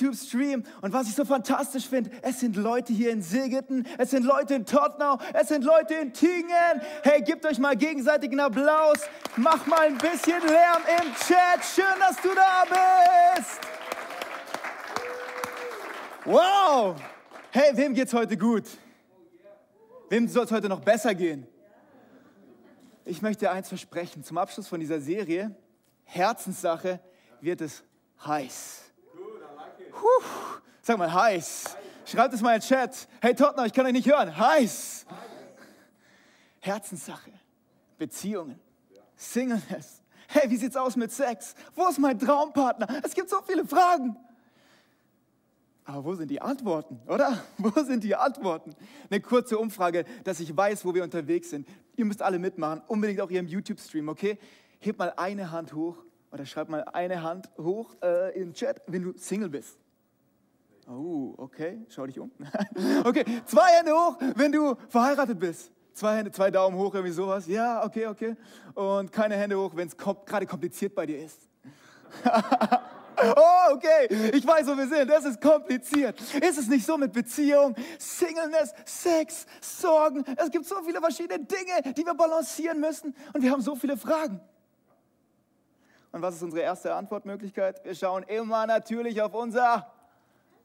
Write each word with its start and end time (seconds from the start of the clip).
YouTube-Stream. 0.00 0.64
Und 0.80 0.92
was 0.92 1.08
ich 1.08 1.14
so 1.14 1.24
fantastisch 1.24 1.88
finde, 1.88 2.10
es 2.22 2.40
sind 2.40 2.56
Leute 2.56 2.92
hier 2.92 3.10
in 3.10 3.22
Sigeten, 3.22 3.86
es 3.98 4.10
sind 4.10 4.24
Leute 4.24 4.54
in 4.54 4.66
Tottenau, 4.66 5.18
es 5.34 5.48
sind 5.48 5.64
Leute 5.64 5.94
in 5.94 6.12
Tingen. 6.12 6.80
Hey, 7.02 7.22
gebt 7.22 7.44
euch 7.46 7.58
mal 7.58 7.76
gegenseitig 7.76 8.30
einen 8.30 8.40
Applaus. 8.40 8.98
Mach 9.36 9.66
mal 9.66 9.86
ein 9.86 9.98
bisschen 9.98 10.40
Lärm 10.40 10.82
im 11.00 11.14
Chat. 11.14 11.64
Schön, 11.64 12.00
dass 12.00 12.16
du 12.20 12.28
da 12.34 12.64
bist. 13.36 13.60
Wow. 16.24 16.96
Hey, 17.50 17.76
wem 17.76 17.94
geht's 17.94 18.14
heute 18.14 18.36
gut? 18.36 18.64
Wem 20.08 20.28
soll 20.28 20.44
es 20.44 20.52
heute 20.52 20.68
noch 20.68 20.80
besser 20.80 21.14
gehen? 21.14 21.46
Ich 23.04 23.20
möchte 23.20 23.46
dir 23.46 23.50
eins 23.50 23.68
versprechen. 23.68 24.22
Zum 24.22 24.38
Abschluss 24.38 24.68
von 24.68 24.78
dieser 24.78 25.00
Serie, 25.00 25.54
Herzenssache, 26.04 27.00
wird 27.40 27.60
es 27.60 27.82
heiß. 28.24 28.81
Puh, 30.02 30.24
sag 30.82 30.98
mal 30.98 31.12
heiß. 31.12 31.76
Schreibt 32.04 32.34
es 32.34 32.40
mal 32.40 32.56
in 32.56 32.60
den 32.60 32.66
Chat. 32.66 33.06
Hey 33.20 33.36
Tottenham, 33.36 33.66
ich 33.66 33.72
kann 33.72 33.86
euch 33.86 33.92
nicht 33.92 34.08
hören. 34.08 34.36
Heiß. 34.36 35.06
Herzenssache. 36.58 37.30
Beziehungen. 37.98 38.58
Singleness. 39.14 40.02
Hey, 40.26 40.50
wie 40.50 40.56
sieht's 40.56 40.76
aus 40.76 40.96
mit 40.96 41.12
Sex? 41.12 41.54
Wo 41.76 41.86
ist 41.86 42.00
mein 42.00 42.18
Traumpartner? 42.18 42.88
Es 43.04 43.14
gibt 43.14 43.30
so 43.30 43.36
viele 43.46 43.64
Fragen. 43.64 44.16
Aber 45.84 46.04
wo 46.04 46.14
sind 46.16 46.32
die 46.32 46.40
Antworten, 46.40 47.00
oder? 47.06 47.40
Wo 47.58 47.70
sind 47.82 48.02
die 48.02 48.14
Antworten? 48.14 48.74
Eine 49.10 49.20
kurze 49.20 49.58
Umfrage, 49.58 50.04
dass 50.24 50.40
ich 50.40 50.56
weiß, 50.56 50.84
wo 50.84 50.94
wir 50.94 51.02
unterwegs 51.02 51.50
sind. 51.50 51.68
Ihr 51.96 52.04
müsst 52.04 52.22
alle 52.22 52.38
mitmachen, 52.38 52.82
unbedingt 52.86 53.20
auch 53.20 53.28
hier 53.28 53.40
im 53.40 53.48
YouTube-Stream, 53.48 54.08
okay? 54.08 54.38
Hebt 54.78 54.98
mal 54.98 55.12
eine 55.16 55.50
Hand 55.50 55.74
hoch 55.74 55.96
oder 56.30 56.46
schreibt 56.46 56.70
mal 56.70 56.84
eine 56.84 57.22
Hand 57.22 57.50
hoch 57.58 57.94
äh, 58.02 58.40
im 58.40 58.54
Chat, 58.54 58.80
wenn 58.86 59.02
du 59.02 59.12
Single 59.16 59.48
bist. 59.48 59.81
Oh, 60.88 61.34
okay, 61.36 61.80
schau 61.88 62.06
dich 62.06 62.18
um. 62.18 62.30
okay, 63.04 63.24
zwei 63.46 63.68
Hände 63.78 63.92
hoch, 63.92 64.18
wenn 64.34 64.50
du 64.50 64.74
verheiratet 64.88 65.38
bist. 65.38 65.70
Zwei 65.92 66.16
Hände, 66.16 66.32
zwei 66.32 66.50
Daumen 66.50 66.76
hoch, 66.76 66.94
irgendwie 66.94 67.12
sowas. 67.12 67.46
Ja, 67.46 67.84
okay, 67.84 68.06
okay. 68.06 68.36
Und 68.74 69.12
keine 69.12 69.36
Hände 69.36 69.58
hoch, 69.58 69.72
wenn 69.74 69.88
es 69.88 69.96
kom 69.96 70.16
gerade 70.24 70.46
kompliziert 70.46 70.94
bei 70.94 71.06
dir 71.06 71.24
ist. 71.24 71.48
Oh, 73.36 73.74
okay. 73.74 74.08
Ich 74.32 74.44
weiß, 74.44 74.66
wo 74.66 74.76
wir 74.76 74.88
sind. 74.88 75.08
Das 75.08 75.24
ist 75.24 75.40
kompliziert. 75.40 76.20
Ist 76.20 76.58
es 76.58 76.66
nicht 76.66 76.84
so 76.84 76.96
mit 76.96 77.12
Beziehung, 77.12 77.74
Singleness, 77.98 78.74
Sex, 78.84 79.46
Sorgen? 79.60 80.24
Es 80.36 80.50
gibt 80.50 80.64
so 80.64 80.82
viele 80.82 80.98
verschiedene 81.00 81.44
Dinge, 81.44 81.94
die 81.94 82.04
wir 82.04 82.14
balancieren 82.14 82.80
müssen. 82.80 83.14
Und 83.32 83.42
wir 83.42 83.52
haben 83.52 83.60
so 83.60 83.76
viele 83.76 83.96
Fragen. 83.96 84.40
Und 86.10 86.20
was 86.20 86.34
ist 86.34 86.42
unsere 86.42 86.62
erste 86.62 86.94
Antwortmöglichkeit? 86.94 87.84
Wir 87.84 87.94
schauen 87.94 88.22
immer 88.24 88.66
natürlich 88.66 89.22
auf 89.22 89.34
unser 89.34 89.86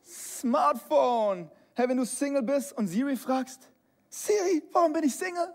Smartphone. 0.07 1.50
Hey, 1.73 1.90
wenn 1.90 1.97
du 1.97 2.06
Single 2.06 2.44
bist 2.44 2.73
und 2.73 2.88
Siri 2.88 3.16
fragst, 3.16 3.69
Siri, 4.09 4.63
warum 4.72 4.94
bin 4.94 5.03
ich 5.03 5.16
Single? 5.16 5.53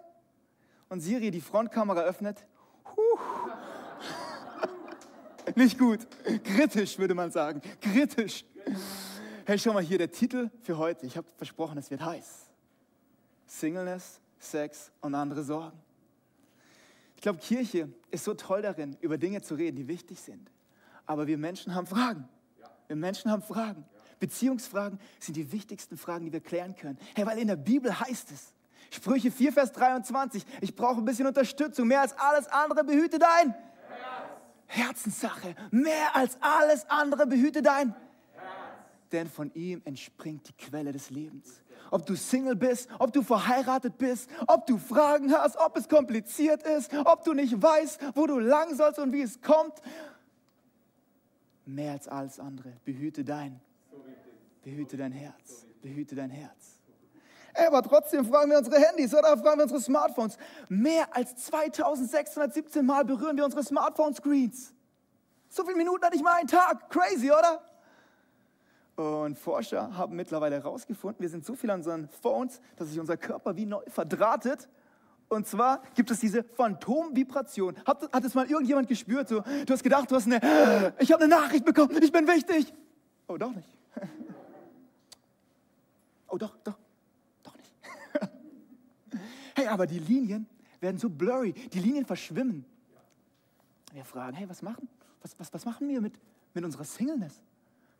Und 0.89 1.01
Siri 1.01 1.31
die 1.31 1.41
Frontkamera 1.41 2.03
öffnet, 2.03 2.45
huh, 2.85 3.19
nicht 5.57 5.79
gut. 5.79 6.01
Kritisch, 6.45 6.99
würde 6.99 7.15
man 7.15 7.31
sagen. 7.31 7.63
Kritisch. 7.81 8.45
Hey, 9.47 9.59
schau 9.59 9.73
mal 9.73 9.83
hier, 9.83 9.99
der 9.99 10.11
Titel 10.11 10.51
für 10.61 10.77
heute. 10.77 11.07
Ich 11.07 11.17
habe 11.17 11.27
versprochen, 11.37 11.79
es 11.79 11.91
wird 11.91 12.05
heiß. 12.05 12.51
Singleness, 13.47 14.21
Sex 14.39 14.93
und 15.01 15.15
andere 15.15 15.43
Sorgen. 15.43 15.81
Ich 17.17 17.23
glaube, 17.23 17.39
Kirche 17.39 17.89
ist 18.11 18.25
so 18.25 18.35
toll 18.35 18.63
darin, 18.63 18.97
über 19.01 19.17
Dinge 19.17 19.41
zu 19.43 19.55
reden, 19.55 19.77
die 19.77 19.89
wichtig 19.89 20.21
sind. 20.21 20.51
Aber 21.07 21.27
wir 21.27 21.39
Menschen 21.39 21.75
haben 21.75 21.87
Fragen. 21.87 22.29
Wir 22.87 22.97
Menschen 22.97 23.31
haben 23.31 23.43
Fragen. 23.43 23.85
Beziehungsfragen 24.23 24.99
sind 25.19 25.37
die 25.37 25.53
wichtigsten 25.53 25.97
Fragen, 25.97 26.25
die 26.25 26.33
wir 26.33 26.41
klären 26.41 26.75
können. 26.77 26.99
Hey, 27.15 27.27
weil 27.27 27.39
in 27.39 27.49
der 27.49 27.57
Bibel 27.57 27.99
heißt 27.99 28.31
es, 28.31 28.55
Sprüche 28.91 29.31
4, 29.31 29.53
Vers 29.53 29.73
23, 29.73 30.45
ich 30.61 30.75
brauche 30.75 30.99
ein 30.99 31.05
bisschen 31.05 31.27
Unterstützung. 31.27 31.89
Mehr 31.89 32.03
als 32.03 32.17
alles 32.19 32.47
andere 32.49 32.85
behüte 32.85 33.19
dein 33.19 33.55
Herzenssache. 34.67 35.55
Mehr 35.71 36.15
als 36.15 36.37
alles 36.41 36.89
andere 36.89 37.27
behüte 37.27 37.63
dein 37.63 37.95
denn 39.13 39.29
von 39.29 39.53
ihm 39.55 39.83
entspringt 39.85 40.49
die 40.49 40.53
Quelle 40.55 40.93
des 40.93 41.11
Lebens. 41.11 41.61
Ob 41.91 42.07
du 42.07 42.17
Single 42.17 42.57
bist, 42.57 42.89
ob 42.99 43.13
du 43.13 43.23
verheiratet 43.23 43.99
bist, 43.99 44.29
ob 44.47 44.67
du 44.67 44.79
Fragen 44.79 45.33
hast, 45.33 45.57
ob 45.57 45.77
es 45.77 45.89
kompliziert 45.89 46.63
ist, 46.63 46.93
ob 47.05 47.25
du 47.25 47.35
nicht 47.35 47.61
weißt, 47.61 48.01
wo 48.15 48.27
du 48.27 48.39
lang 48.39 48.75
sollst 48.75 48.99
und 48.99 49.13
wie 49.13 49.21
es 49.21 49.41
kommt. 49.43 49.75
Mehr 51.67 51.93
als 51.93 52.09
alles 52.09 52.41
andere, 52.41 52.73
behüte 52.85 53.25
dein, 53.25 53.61
behüte 54.63 54.97
dein 54.97 55.13
Herz, 55.13 55.67
behüte 55.81 56.15
dein 56.15 56.31
Herz. 56.31 56.81
Ey, 57.55 57.67
Aber 57.67 57.83
trotzdem 57.83 58.25
fragen 58.25 58.51
wir 58.51 58.59
unsere 58.59 58.79
Handys 58.79 59.15
oder 59.15 59.37
fragen 59.37 59.59
wir 59.59 59.65
unsere 59.65 59.81
Smartphones. 59.81 60.39
Mehr 60.69 61.15
als 61.15 61.37
2617 61.37 62.85
Mal 62.85 63.05
berühren 63.05 63.37
wir 63.37 63.45
unsere 63.45 63.63
Smartphone-Screens. 63.63 64.73
So 65.49 65.65
viele 65.65 65.77
Minuten 65.77 66.03
hatte 66.05 66.17
ich 66.17 66.23
mal 66.23 66.39
einen 66.39 66.49
Tag. 66.49 66.89
Crazy, 66.89 67.31
oder? 67.31 67.63
Und 68.97 69.39
Forscher 69.39 69.97
haben 69.97 70.17
mittlerweile 70.17 70.57
herausgefunden, 70.57 71.21
wir 71.21 71.29
sind 71.29 71.45
so 71.45 71.55
viel 71.55 71.71
an 71.71 71.81
unseren 71.81 72.09
Phones, 72.09 72.61
dass 72.77 72.89
sich 72.89 73.01
unser 73.01 73.17
Körper 73.17 73.57
wie 73.57 73.67
neu 73.67 73.83
verdrahtet. 73.89 74.69
Und 75.29 75.47
zwar 75.47 75.83
gibt 75.95 76.11
es 76.11 76.21
diese 76.21 76.45
Phantomvibration. 76.45 77.77
Hat, 77.87 78.13
hat 78.13 78.25
es 78.25 78.35
mal 78.35 78.47
irgendjemand 78.47 78.89
gespürt? 78.89 79.29
So, 79.29 79.41
du 79.41 79.73
hast 79.73 79.83
gedacht, 79.83 80.11
du 80.11 80.15
hast 80.15 80.27
eine, 80.27 80.95
ich 80.99 81.11
habe 81.11 81.25
eine 81.25 81.35
Nachricht 81.35 81.65
bekommen, 81.65 82.03
ich 82.03 82.13
bin 82.13 82.27
wichtig. 82.27 82.73
Oh, 83.29 83.37
doch 83.37 83.55
nicht. 83.55 83.69
Oh, 86.33 86.39
doch, 86.39 86.57
doch, 86.65 86.79
doch 87.43 87.57
nicht. 87.57 87.75
Hey, 89.55 89.67
aber 89.67 89.87
die 89.87 89.99
Linien 89.99 90.47
werden 90.81 90.97
so 90.97 91.11
blurry, 91.11 91.53
die 91.53 91.79
Linien 91.79 92.07
verschwimmen. 92.07 92.65
Wir 93.93 94.03
fragen, 94.03 94.35
hey, 94.35 94.49
was 94.49 94.63
machen, 94.63 94.89
was, 95.21 95.39
was, 95.39 95.53
was 95.53 95.67
machen 95.67 95.87
wir 95.91 96.01
mit, 96.01 96.15
mit 96.55 96.65
unserer 96.65 96.85
Singleness? 96.85 97.43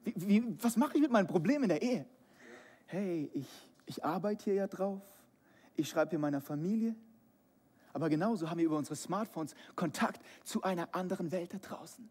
Wie, 0.03 0.15
wie, 0.17 0.63
was 0.63 0.79
mache 0.79 0.95
ich 0.95 1.03
mit 1.03 1.11
meinem 1.11 1.27
Problem 1.27 1.63
in 1.63 1.69
der 1.69 1.83
Ehe? 1.83 2.07
Hey, 2.87 3.31
ich, 3.35 3.47
ich 3.85 4.03
arbeite 4.03 4.45
hier 4.45 4.55
ja 4.55 4.67
drauf. 4.67 5.03
Ich 5.77 5.91
schreibe 5.91 6.11
hier 6.11 6.19
meiner 6.19 6.41
Familie. 6.41 6.97
Aber 7.93 8.09
genauso 8.09 8.49
haben 8.49 8.57
wir 8.57 8.65
über 8.65 8.79
unsere 8.79 8.97
Smartphones 8.97 9.55
Kontakt 9.77 10.23
zu 10.43 10.63
einer 10.63 10.95
anderen 10.95 11.33
Welt 11.33 11.53
da 11.53 11.59
draußen. 11.59 12.09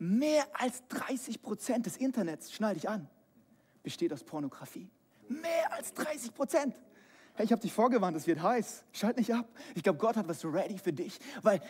Mehr 0.00 0.44
als 0.54 0.82
30 0.88 1.40
Prozent 1.40 1.86
des 1.86 1.96
Internets, 1.96 2.52
schnall 2.52 2.74
dich 2.74 2.88
an, 2.88 3.08
besteht 3.84 4.12
aus 4.12 4.24
Pornografie. 4.24 4.90
Mehr 5.28 5.72
als 5.72 5.92
30 5.94 6.34
Prozent. 6.34 6.76
Hey, 7.34 7.46
ich 7.46 7.52
habe 7.52 7.62
dich 7.62 7.72
vorgewarnt, 7.72 8.16
es 8.16 8.26
wird 8.26 8.42
heiß. 8.42 8.84
Schalt 8.92 9.16
nicht 9.16 9.32
ab. 9.34 9.48
Ich 9.74 9.82
glaube, 9.82 9.98
Gott 9.98 10.16
hat 10.16 10.28
was 10.28 10.44
ready 10.44 10.78
für 10.78 10.92
dich, 10.92 11.18
weil 11.42 11.60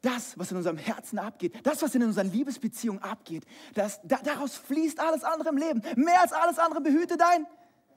das, 0.00 0.38
was 0.38 0.50
in 0.52 0.56
unserem 0.56 0.78
Herzen 0.78 1.18
abgeht, 1.18 1.54
das, 1.64 1.82
was 1.82 1.94
in 1.94 2.04
unseren 2.04 2.30
Liebesbeziehungen 2.30 3.02
abgeht, 3.02 3.44
das, 3.74 4.00
da, 4.04 4.18
daraus 4.22 4.56
fließt 4.56 5.00
alles 5.00 5.24
andere 5.24 5.48
im 5.48 5.56
Leben. 5.56 5.82
Mehr 5.96 6.20
als 6.20 6.32
alles 6.32 6.58
andere 6.58 6.80
behüte 6.80 7.16
dein 7.16 7.46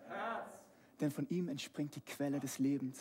Herz. 0.08 0.46
Denn 1.00 1.12
von 1.12 1.28
ihm 1.30 1.50
entspringt 1.50 1.96
die 1.96 2.02
Quelle 2.02 2.40
des 2.40 2.60
Lebens. 2.60 3.00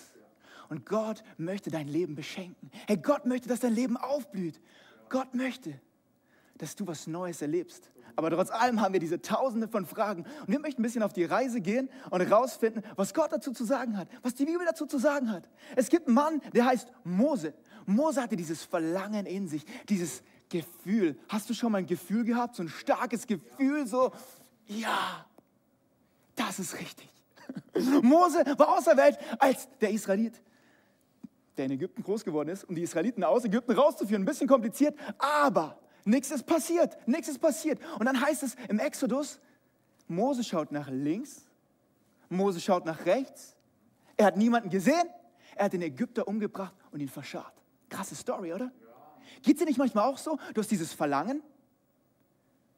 Und 0.68 0.86
Gott 0.86 1.22
möchte 1.36 1.70
dein 1.70 1.88
Leben 1.88 2.14
beschenken. 2.14 2.70
Hey, 2.86 2.96
Gott 2.96 3.26
möchte, 3.26 3.48
dass 3.48 3.60
dein 3.60 3.74
Leben 3.74 3.96
aufblüht. 3.96 4.60
Gott 5.08 5.34
möchte, 5.34 5.80
dass 6.60 6.76
du 6.76 6.86
was 6.86 7.06
Neues 7.06 7.42
erlebst. 7.42 7.90
Aber 8.16 8.30
trotz 8.30 8.50
allem 8.50 8.80
haben 8.80 8.92
wir 8.92 9.00
diese 9.00 9.22
Tausende 9.22 9.68
von 9.68 9.86
Fragen. 9.86 10.24
Und 10.40 10.48
wir 10.48 10.58
möchten 10.58 10.82
ein 10.82 10.84
bisschen 10.84 11.02
auf 11.02 11.12
die 11.12 11.24
Reise 11.24 11.60
gehen 11.60 11.88
und 12.10 12.20
herausfinden, 12.20 12.82
was 12.96 13.14
Gott 13.14 13.32
dazu 13.32 13.52
zu 13.52 13.64
sagen 13.64 13.96
hat, 13.96 14.08
was 14.22 14.34
die 14.34 14.44
Bibel 14.44 14.66
dazu 14.66 14.86
zu 14.86 14.98
sagen 14.98 15.30
hat. 15.30 15.48
Es 15.76 15.88
gibt 15.88 16.06
einen 16.06 16.14
Mann, 16.14 16.42
der 16.52 16.66
heißt 16.66 16.92
Mose. 17.04 17.54
Mose 17.86 18.20
hatte 18.22 18.36
dieses 18.36 18.62
Verlangen 18.62 19.26
in 19.26 19.48
sich, 19.48 19.64
dieses 19.88 20.22
Gefühl. 20.48 21.18
Hast 21.28 21.48
du 21.48 21.54
schon 21.54 21.72
mal 21.72 21.78
ein 21.78 21.86
Gefühl 21.86 22.24
gehabt, 22.24 22.56
so 22.56 22.62
ein 22.62 22.68
starkes 22.68 23.26
Gefühl, 23.26 23.86
so, 23.86 24.12
ja, 24.66 25.24
das 26.36 26.58
ist 26.58 26.78
richtig. 26.78 27.08
Mose 28.02 28.44
war 28.58 28.76
auserwählt 28.76 29.18
als 29.38 29.68
der 29.80 29.90
Israelit, 29.90 30.34
der 31.56 31.66
in 31.66 31.72
Ägypten 31.72 32.02
groß 32.02 32.24
geworden 32.24 32.48
ist, 32.48 32.64
um 32.64 32.74
die 32.74 32.82
Israeliten 32.82 33.24
aus 33.24 33.44
Ägypten 33.44 33.72
rauszuführen. 33.72 34.22
Ein 34.22 34.26
bisschen 34.26 34.48
kompliziert, 34.48 34.94
aber 35.18 35.78
nichts 36.04 36.30
ist 36.30 36.44
passiert. 36.44 36.96
Nichts 37.06 37.28
ist 37.28 37.38
passiert. 37.38 37.80
Und 37.98 38.06
dann 38.06 38.20
heißt 38.20 38.42
es 38.42 38.56
im 38.68 38.78
Exodus, 38.78 39.38
Mose 40.08 40.42
schaut 40.42 40.72
nach 40.72 40.88
links, 40.88 41.44
Mose 42.28 42.60
schaut 42.60 42.84
nach 42.84 43.06
rechts. 43.06 43.56
Er 44.16 44.26
hat 44.26 44.36
niemanden 44.36 44.70
gesehen. 44.70 45.08
Er 45.56 45.66
hat 45.66 45.72
den 45.72 45.82
Ägypter 45.82 46.26
umgebracht 46.28 46.74
und 46.90 47.00
ihn 47.00 47.08
verscharrt. 47.08 47.52
Krasse 47.88 48.14
Story, 48.14 48.52
oder? 48.52 48.72
Geht 49.42 49.60
dir 49.60 49.64
nicht 49.64 49.78
manchmal 49.78 50.04
auch 50.04 50.18
so? 50.18 50.38
Du 50.54 50.60
hast 50.60 50.70
dieses 50.70 50.92
Verlangen. 50.92 51.42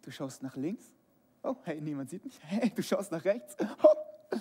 Du 0.03 0.11
schaust 0.11 0.43
nach 0.43 0.57
links. 0.57 0.85
Oh, 1.43 1.57
hey, 1.65 1.81
niemand 1.81 2.11
sieht 2.11 2.25
mich. 2.25 2.39
Hey, 2.43 2.73
du 2.75 2.83
schaust 2.83 3.11
nach 3.13 3.25
rechts. 3.25 3.57
Oh. 3.83 4.37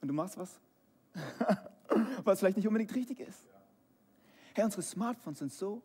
Und 0.00 0.08
du 0.08 0.14
machst 0.14 0.36
was, 0.36 0.60
was 2.24 2.38
vielleicht 2.38 2.56
nicht 2.56 2.66
unbedingt 2.66 2.94
richtig 2.94 3.20
ist. 3.20 3.40
Hey, 4.54 4.64
unsere 4.64 4.82
Smartphones 4.82 5.38
sind 5.38 5.52
so 5.52 5.82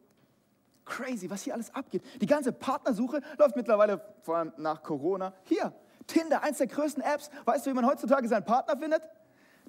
crazy, 0.90 1.30
was 1.30 1.44
hier 1.44 1.54
alles 1.54 1.74
abgeht. 1.74 2.04
Die 2.22 2.26
ganze 2.26 2.52
Partnersuche 2.52 3.22
läuft 3.38 3.56
mittlerweile, 3.56 4.02
vor 4.24 4.38
allem 4.38 4.54
nach 4.58 4.84
Corona, 4.84 5.34
hier. 5.44 5.72
Tinder, 6.08 6.44
eins 6.44 6.58
der 6.58 6.68
größten 6.68 7.04
Apps. 7.04 7.30
Weißt 7.46 7.66
du, 7.66 7.70
wie 7.70 7.76
man 7.76 7.86
heutzutage 7.86 8.28
seinen 8.28 8.44
Partner 8.44 8.76
findet? 8.78 9.04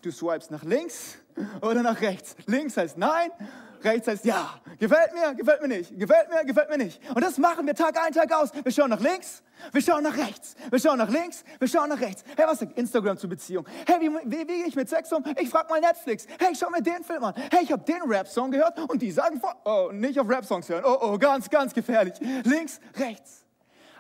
Du 0.03 0.11
swipes 0.11 0.51
nach 0.51 0.65
links 0.65 1.19
oder 1.61 1.83
nach 1.83 2.01
rechts. 2.01 2.35
Links 2.47 2.77
heißt 2.77 2.97
nein, 2.97 3.31
rechts 3.85 4.09
heißt 4.09 4.25
ja. 4.25 4.61
Gefällt 4.79 5.13
mir, 5.15 5.35
gefällt 5.35 5.63
mir 5.63 5.69
nicht. 5.69 5.99
Gefällt 5.99 6.29
mir, 6.31 6.45
gefällt 6.45 6.71
mir 6.71 6.79
nicht. 6.79 7.01
Und 7.15 7.23
das 7.23 7.39
machen 7.39 7.67
wir 7.67 7.75
Tag 7.75 7.99
ein, 8.01 8.13
Tag 8.13 8.33
aus. 8.33 8.51
Wir 8.63 8.73
schauen 8.73 8.91
nach 8.91 9.01
links, 9.01 9.43
wir 9.73 9.83
schauen 9.83 10.03
nach 10.03 10.17
rechts. 10.17 10.55
Wir 10.71 10.79
schauen 10.79 10.99
nach 10.99 11.11
links, 11.11 11.45
wir 11.59 11.69
schauen 11.69 11.89
nach 11.89 12.01
rechts. 12.01 12.25
Hey, 12.37 12.47
was 12.47 12.59
sagt 12.59 12.77
Instagram 12.77 13.17
zur 13.19 13.31
Beziehung? 13.31 13.67
Hey, 13.87 14.01
wie, 14.01 14.11
wie, 14.11 14.39
wie 14.41 14.47
gehe 14.47 14.67
ich 14.67 14.77
mit 14.77 14.89
Sex 14.89 15.13
um? 15.13 15.25
Ich 15.39 15.49
frage 15.49 15.69
mal 15.69 15.81
Netflix. 15.81 16.27
Hey, 16.39 16.55
schau 16.55 16.71
mir 16.71 16.83
den 16.83 17.05
Film 17.05 17.25
an. 17.25 17.35
Hey, 17.51 17.63
ich 17.63 17.73
habe 17.73 17.85
den 17.85 18.03
Rap-Song 18.03 18.51
gehört 18.51 18.79
und 18.91 19.01
die 19.03 19.11
sagen 19.11 19.41
oh, 19.65 19.91
nicht 19.93 20.19
auf 20.19 20.29
Rap-Songs 20.29 20.69
hören. 20.69 20.85
Oh, 20.85 20.99
oh, 21.01 21.19
ganz, 21.19 21.49
ganz 21.51 21.75
gefährlich. 21.75 22.15
Links, 22.45 22.81
rechts. 22.97 23.45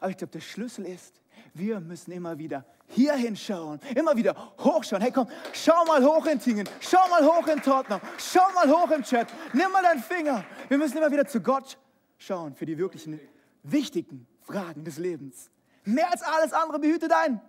Aber 0.01 0.11
ich 0.11 0.17
glaube, 0.17 0.33
der 0.33 0.41
Schlüssel 0.41 0.87
ist, 0.87 1.20
wir 1.55 1.81
müssen 1.81 2.13
immer 2.13 2.39
wieder 2.39 2.65
hier 2.89 3.15
hinschauen, 3.15 3.81
immer 3.95 4.17
wieder 4.17 4.35
hochschauen. 4.59 5.01
Hey, 5.01 5.13
komm, 5.13 5.29
schau 5.53 5.85
mal 5.85 6.05
hoch 6.05 6.27
in 6.27 6.41
Tingen, 6.41 6.69
schau 6.81 7.09
mal 7.09 7.25
hoch 7.25 7.47
in 7.47 7.63
Tottenham, 7.63 8.01
schau 8.19 8.53
mal 8.55 8.69
hoch 8.69 8.91
im 8.91 9.03
Chat, 9.03 9.29
nimm 9.53 9.71
mal 9.73 9.83
deinen 9.83 10.03
Finger. 10.03 10.45
Wir 10.69 10.79
müssen 10.79 10.97
immer 10.99 11.11
wieder 11.11 11.27
zu 11.27 11.41
Gott 11.41 11.79
schauen 12.19 12.55
für 12.55 12.67
die 12.67 12.77
wirklichen 12.77 13.21
wichtigen 13.63 14.27
Fragen 14.41 14.85
des 14.85 14.99
Lebens. 14.99 15.51
Mehr 15.85 16.11
als 16.11 16.23
alles 16.23 16.53
andere 16.53 16.79
behüte 16.79 17.09
dein. 17.09 17.41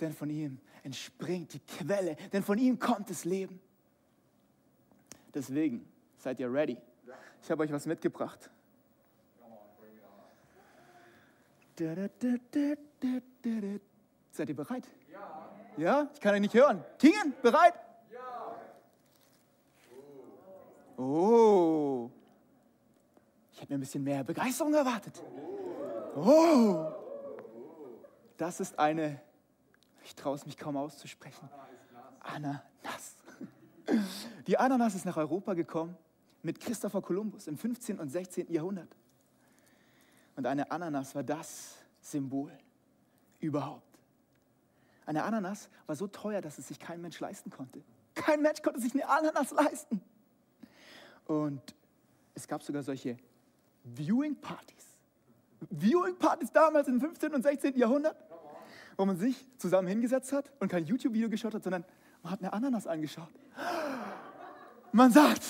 Denn 0.00 0.12
von 0.12 0.30
ihm 0.30 0.58
entspringt 0.82 1.54
die 1.54 1.60
Quelle, 1.60 2.16
denn 2.32 2.42
von 2.42 2.58
ihm 2.58 2.78
kommt 2.78 3.10
das 3.10 3.24
Leben. 3.24 3.60
Deswegen 5.34 5.86
seid 6.18 6.40
ihr 6.40 6.52
ready. 6.52 6.76
Ich 7.42 7.50
habe 7.50 7.62
euch 7.62 7.72
was 7.72 7.86
mitgebracht. 7.86 8.50
Da, 11.76 11.94
da, 11.94 12.08
da. 12.50 12.74
Seid 14.32 14.48
ihr 14.48 14.56
bereit? 14.56 14.88
Ja. 15.10 15.50
Ja? 15.76 16.08
Ich 16.12 16.20
kann 16.20 16.34
euch 16.34 16.40
nicht 16.40 16.54
hören. 16.54 16.84
Tingen, 16.98 17.34
bereit? 17.42 17.74
Ja. 18.12 18.56
Oh. 21.02 22.10
Ich 23.52 23.60
hätte 23.60 23.72
mir 23.72 23.78
ein 23.78 23.80
bisschen 23.80 24.04
mehr 24.04 24.24
Begeisterung 24.24 24.74
erwartet. 24.74 25.22
Oh. 26.14 26.92
Das 28.36 28.60
ist 28.60 28.78
eine, 28.78 29.20
ich 30.04 30.14
traue 30.14 30.34
es 30.34 30.44
mich 30.44 30.56
kaum 30.58 30.76
auszusprechen. 30.76 31.48
Ananas. 32.20 32.60
Die 34.46 34.58
Ananas 34.58 34.94
ist 34.94 35.06
nach 35.06 35.16
Europa 35.16 35.54
gekommen 35.54 35.96
mit 36.42 36.60
Christopher 36.60 37.00
Columbus 37.00 37.46
im 37.46 37.56
15. 37.56 37.98
und 37.98 38.10
16. 38.10 38.52
Jahrhundert. 38.52 38.94
Und 40.36 40.46
eine 40.46 40.70
Ananas 40.70 41.14
war 41.14 41.22
das 41.22 41.76
Symbol 42.00 42.52
überhaupt. 43.40 43.82
Eine 45.06 45.24
Ananas 45.24 45.68
war 45.86 45.94
so 45.94 46.08
teuer, 46.08 46.40
dass 46.40 46.58
es 46.58 46.68
sich 46.68 46.78
kein 46.78 47.00
Mensch 47.00 47.20
leisten 47.20 47.50
konnte. 47.50 47.82
Kein 48.14 48.42
Mensch 48.42 48.62
konnte 48.62 48.80
sich 48.80 48.92
eine 48.94 49.08
Ananas 49.08 49.52
leisten. 49.52 50.00
Und 51.26 51.74
es 52.34 52.48
gab 52.48 52.62
sogar 52.62 52.82
solche 52.82 53.16
Viewing-Partys. 53.84 54.84
Viewing-Partys 55.70 56.52
damals 56.52 56.88
im 56.88 57.00
15. 57.00 57.34
und 57.34 57.42
16. 57.42 57.76
Jahrhundert, 57.76 58.16
wo 58.96 59.04
man 59.04 59.16
sich 59.16 59.46
zusammen 59.58 59.88
hingesetzt 59.88 60.32
hat 60.32 60.50
und 60.60 60.68
kein 60.68 60.84
YouTube-Video 60.84 61.28
geschaut 61.28 61.54
hat, 61.54 61.62
sondern 61.62 61.84
man 62.22 62.32
hat 62.32 62.40
eine 62.40 62.52
Ananas 62.52 62.86
angeschaut. 62.86 63.32
Man 64.92 65.12
sagt 65.12 65.42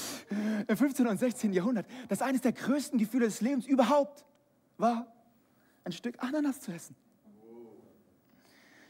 im 0.66 0.76
15. 0.76 1.06
und 1.06 1.18
16. 1.18 1.52
Jahrhundert, 1.52 1.86
dass 2.08 2.20
eines 2.20 2.40
der 2.40 2.52
größten 2.52 2.98
Gefühle 2.98 3.26
des 3.26 3.40
Lebens 3.40 3.66
überhaupt 3.66 4.24
war, 4.76 5.06
ein 5.84 5.92
Stück 5.92 6.22
Ananas 6.22 6.60
zu 6.60 6.72
essen. 6.72 6.96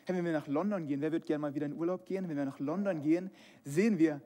Hey, 0.06 0.14
wenn 0.14 0.24
wir 0.24 0.32
nach 0.32 0.46
London 0.46 0.86
gehen, 0.86 1.00
wer 1.00 1.10
wird 1.10 1.26
gerne 1.26 1.40
mal 1.40 1.54
wieder 1.54 1.66
in 1.66 1.74
Urlaub 1.74 2.06
gehen? 2.06 2.28
Wenn 2.28 2.36
wir 2.36 2.44
nach 2.44 2.60
London 2.60 3.02
gehen, 3.02 3.28
sehen 3.64 3.98
wir 3.98 4.20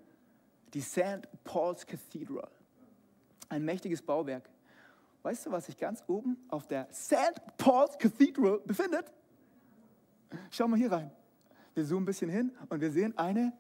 die 0.75 0.83
St. 0.83 1.27
Paul's 1.43 1.87
Cathedral. 1.87 2.51
Ein 3.49 3.65
mächtiges 3.65 4.03
Bauwerk. 4.03 4.51
Weißt 5.23 5.47
du, 5.47 5.51
was 5.51 5.67
sich 5.67 5.79
ganz 5.79 6.05
oben 6.07 6.37
auf 6.49 6.67
der 6.67 6.87
St. 6.93 7.41
Paul's 7.57 7.97
Cathedral 7.97 8.61
befindet? 8.61 9.11
Schau 10.51 10.69
mal 10.69 10.77
hier 10.77 10.93
rein. 10.93 11.11
Wir 11.75 11.87
zoomen 11.87 12.03
ein 12.03 12.07
bisschen 12.07 12.29
hin 12.29 12.53
und 12.69 12.79
wir 12.83 12.91
sehen 12.91 13.17
eine 13.17 13.55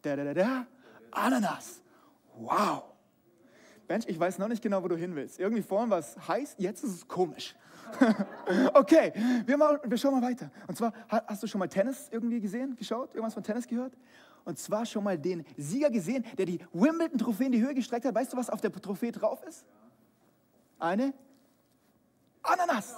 da, 0.00 0.16
da, 0.16 0.24
da, 0.24 0.32
da, 0.32 0.66
Ananas. 1.10 1.82
Wow. 2.36 2.89
Mensch, 3.90 4.04
ich 4.06 4.20
weiß 4.20 4.38
noch 4.38 4.46
nicht 4.46 4.62
genau, 4.62 4.84
wo 4.84 4.86
du 4.86 4.96
hin 4.96 5.16
willst. 5.16 5.40
Irgendwie 5.40 5.62
vorhin 5.62 5.90
war 5.90 5.98
es 5.98 6.16
heiß, 6.28 6.54
jetzt 6.58 6.84
ist 6.84 6.94
es 6.94 7.08
komisch. 7.08 7.56
okay, 8.74 9.12
wir, 9.44 9.56
machen, 9.58 9.78
wir 9.84 9.98
schauen 9.98 10.14
mal 10.14 10.22
weiter. 10.22 10.48
Und 10.68 10.78
zwar, 10.78 10.92
hast 11.08 11.42
du 11.42 11.48
schon 11.48 11.58
mal 11.58 11.66
Tennis 11.66 12.08
irgendwie 12.12 12.40
gesehen, 12.40 12.76
geschaut, 12.76 13.12
irgendwas 13.16 13.34
von 13.34 13.42
Tennis 13.42 13.66
gehört? 13.66 13.92
Und 14.44 14.60
zwar 14.60 14.86
schon 14.86 15.02
mal 15.02 15.18
den 15.18 15.44
Sieger 15.56 15.90
gesehen, 15.90 16.24
der 16.38 16.46
die 16.46 16.60
Wimbledon-Trophäe 16.72 17.46
in 17.46 17.52
die 17.52 17.60
Höhe 17.60 17.74
gestreckt 17.74 18.06
hat. 18.06 18.14
Weißt 18.14 18.32
du, 18.32 18.36
was 18.36 18.48
auf 18.48 18.60
der 18.60 18.70
Trophäe 18.70 19.10
drauf 19.10 19.42
ist? 19.42 19.66
Eine 20.78 21.12
Ananas. 22.44 22.96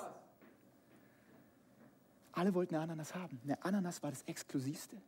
Alle 2.32 2.52
wollten 2.52 2.74
eine 2.74 2.84
Ananas 2.84 3.14
haben. 3.14 3.40
Eine 3.44 3.64
Ananas 3.64 4.02
war 4.02 4.10
das 4.10 4.20
Exklusivste. 4.24 4.98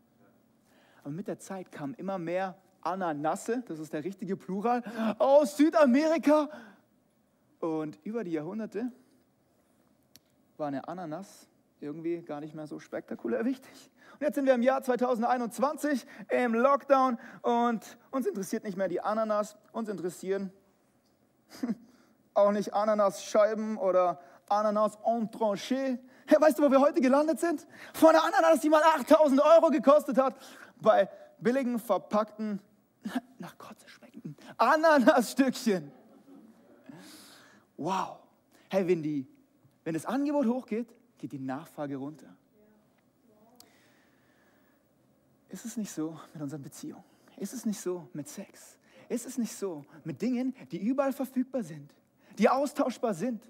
Aber 1.02 1.12
mit 1.12 1.28
der 1.28 1.38
Zeit 1.38 1.70
kamen 1.70 1.92
immer 1.92 2.16
mehr 2.16 2.56
Ananasse, 2.84 3.62
das 3.66 3.78
ist 3.78 3.92
der 3.92 4.04
richtige 4.04 4.36
Plural, 4.36 4.82
aus 5.18 5.56
Südamerika. 5.56 6.48
Und 7.60 7.98
über 8.04 8.24
die 8.24 8.32
Jahrhunderte 8.32 8.92
war 10.56 10.68
eine 10.68 10.86
Ananas 10.86 11.48
irgendwie 11.80 12.22
gar 12.22 12.40
nicht 12.40 12.54
mehr 12.54 12.66
so 12.66 12.78
spektakulär 12.78 13.44
wichtig. 13.44 13.90
Und 14.14 14.22
jetzt 14.22 14.36
sind 14.36 14.46
wir 14.46 14.54
im 14.54 14.62
Jahr 14.62 14.82
2021 14.82 16.06
im 16.30 16.54
Lockdown 16.54 17.18
und 17.42 17.98
uns 18.10 18.26
interessiert 18.26 18.64
nicht 18.64 18.76
mehr 18.76 18.88
die 18.88 19.00
Ananas, 19.00 19.56
uns 19.72 19.88
interessieren 19.88 20.52
auch 22.34 22.52
nicht 22.52 22.72
Ananasscheiben 22.72 23.76
oder 23.76 24.20
Ananas 24.48 24.98
en 25.04 25.30
tranché. 25.30 25.98
Hey, 26.26 26.40
weißt 26.40 26.58
du, 26.58 26.62
wo 26.62 26.70
wir 26.70 26.80
heute 26.80 27.00
gelandet 27.00 27.40
sind? 27.40 27.66
Von 27.92 28.10
einer 28.10 28.24
Ananas, 28.24 28.60
die 28.60 28.70
mal 28.70 28.82
8000 28.82 29.40
Euro 29.40 29.70
gekostet 29.70 30.16
hat, 30.16 30.34
bei 30.80 31.08
billigen, 31.38 31.78
verpackten, 31.78 32.60
nach 33.38 33.56
Kotze 33.58 33.88
schmeckenden 33.88 34.36
Ananasstückchen. 34.56 35.90
Wow. 37.76 38.18
Hey, 38.68 38.86
wenn, 38.86 39.02
die, 39.02 39.26
wenn 39.84 39.94
das 39.94 40.06
Angebot 40.06 40.46
hochgeht, 40.46 40.88
geht 41.18 41.32
die 41.32 41.38
Nachfrage 41.38 41.96
runter. 41.96 42.34
Ist 45.48 45.64
es 45.64 45.76
nicht 45.76 45.92
so 45.92 46.18
mit 46.32 46.42
unseren 46.42 46.62
Beziehungen? 46.62 47.04
Ist 47.36 47.52
es 47.52 47.64
nicht 47.64 47.80
so 47.80 48.08
mit 48.12 48.28
Sex? 48.28 48.78
Ist 49.08 49.26
es 49.26 49.38
nicht 49.38 49.54
so 49.54 49.84
mit 50.02 50.20
Dingen, 50.20 50.54
die 50.70 50.78
überall 50.78 51.12
verfügbar 51.12 51.62
sind, 51.62 51.94
die 52.38 52.48
austauschbar 52.48 53.14
sind? 53.14 53.42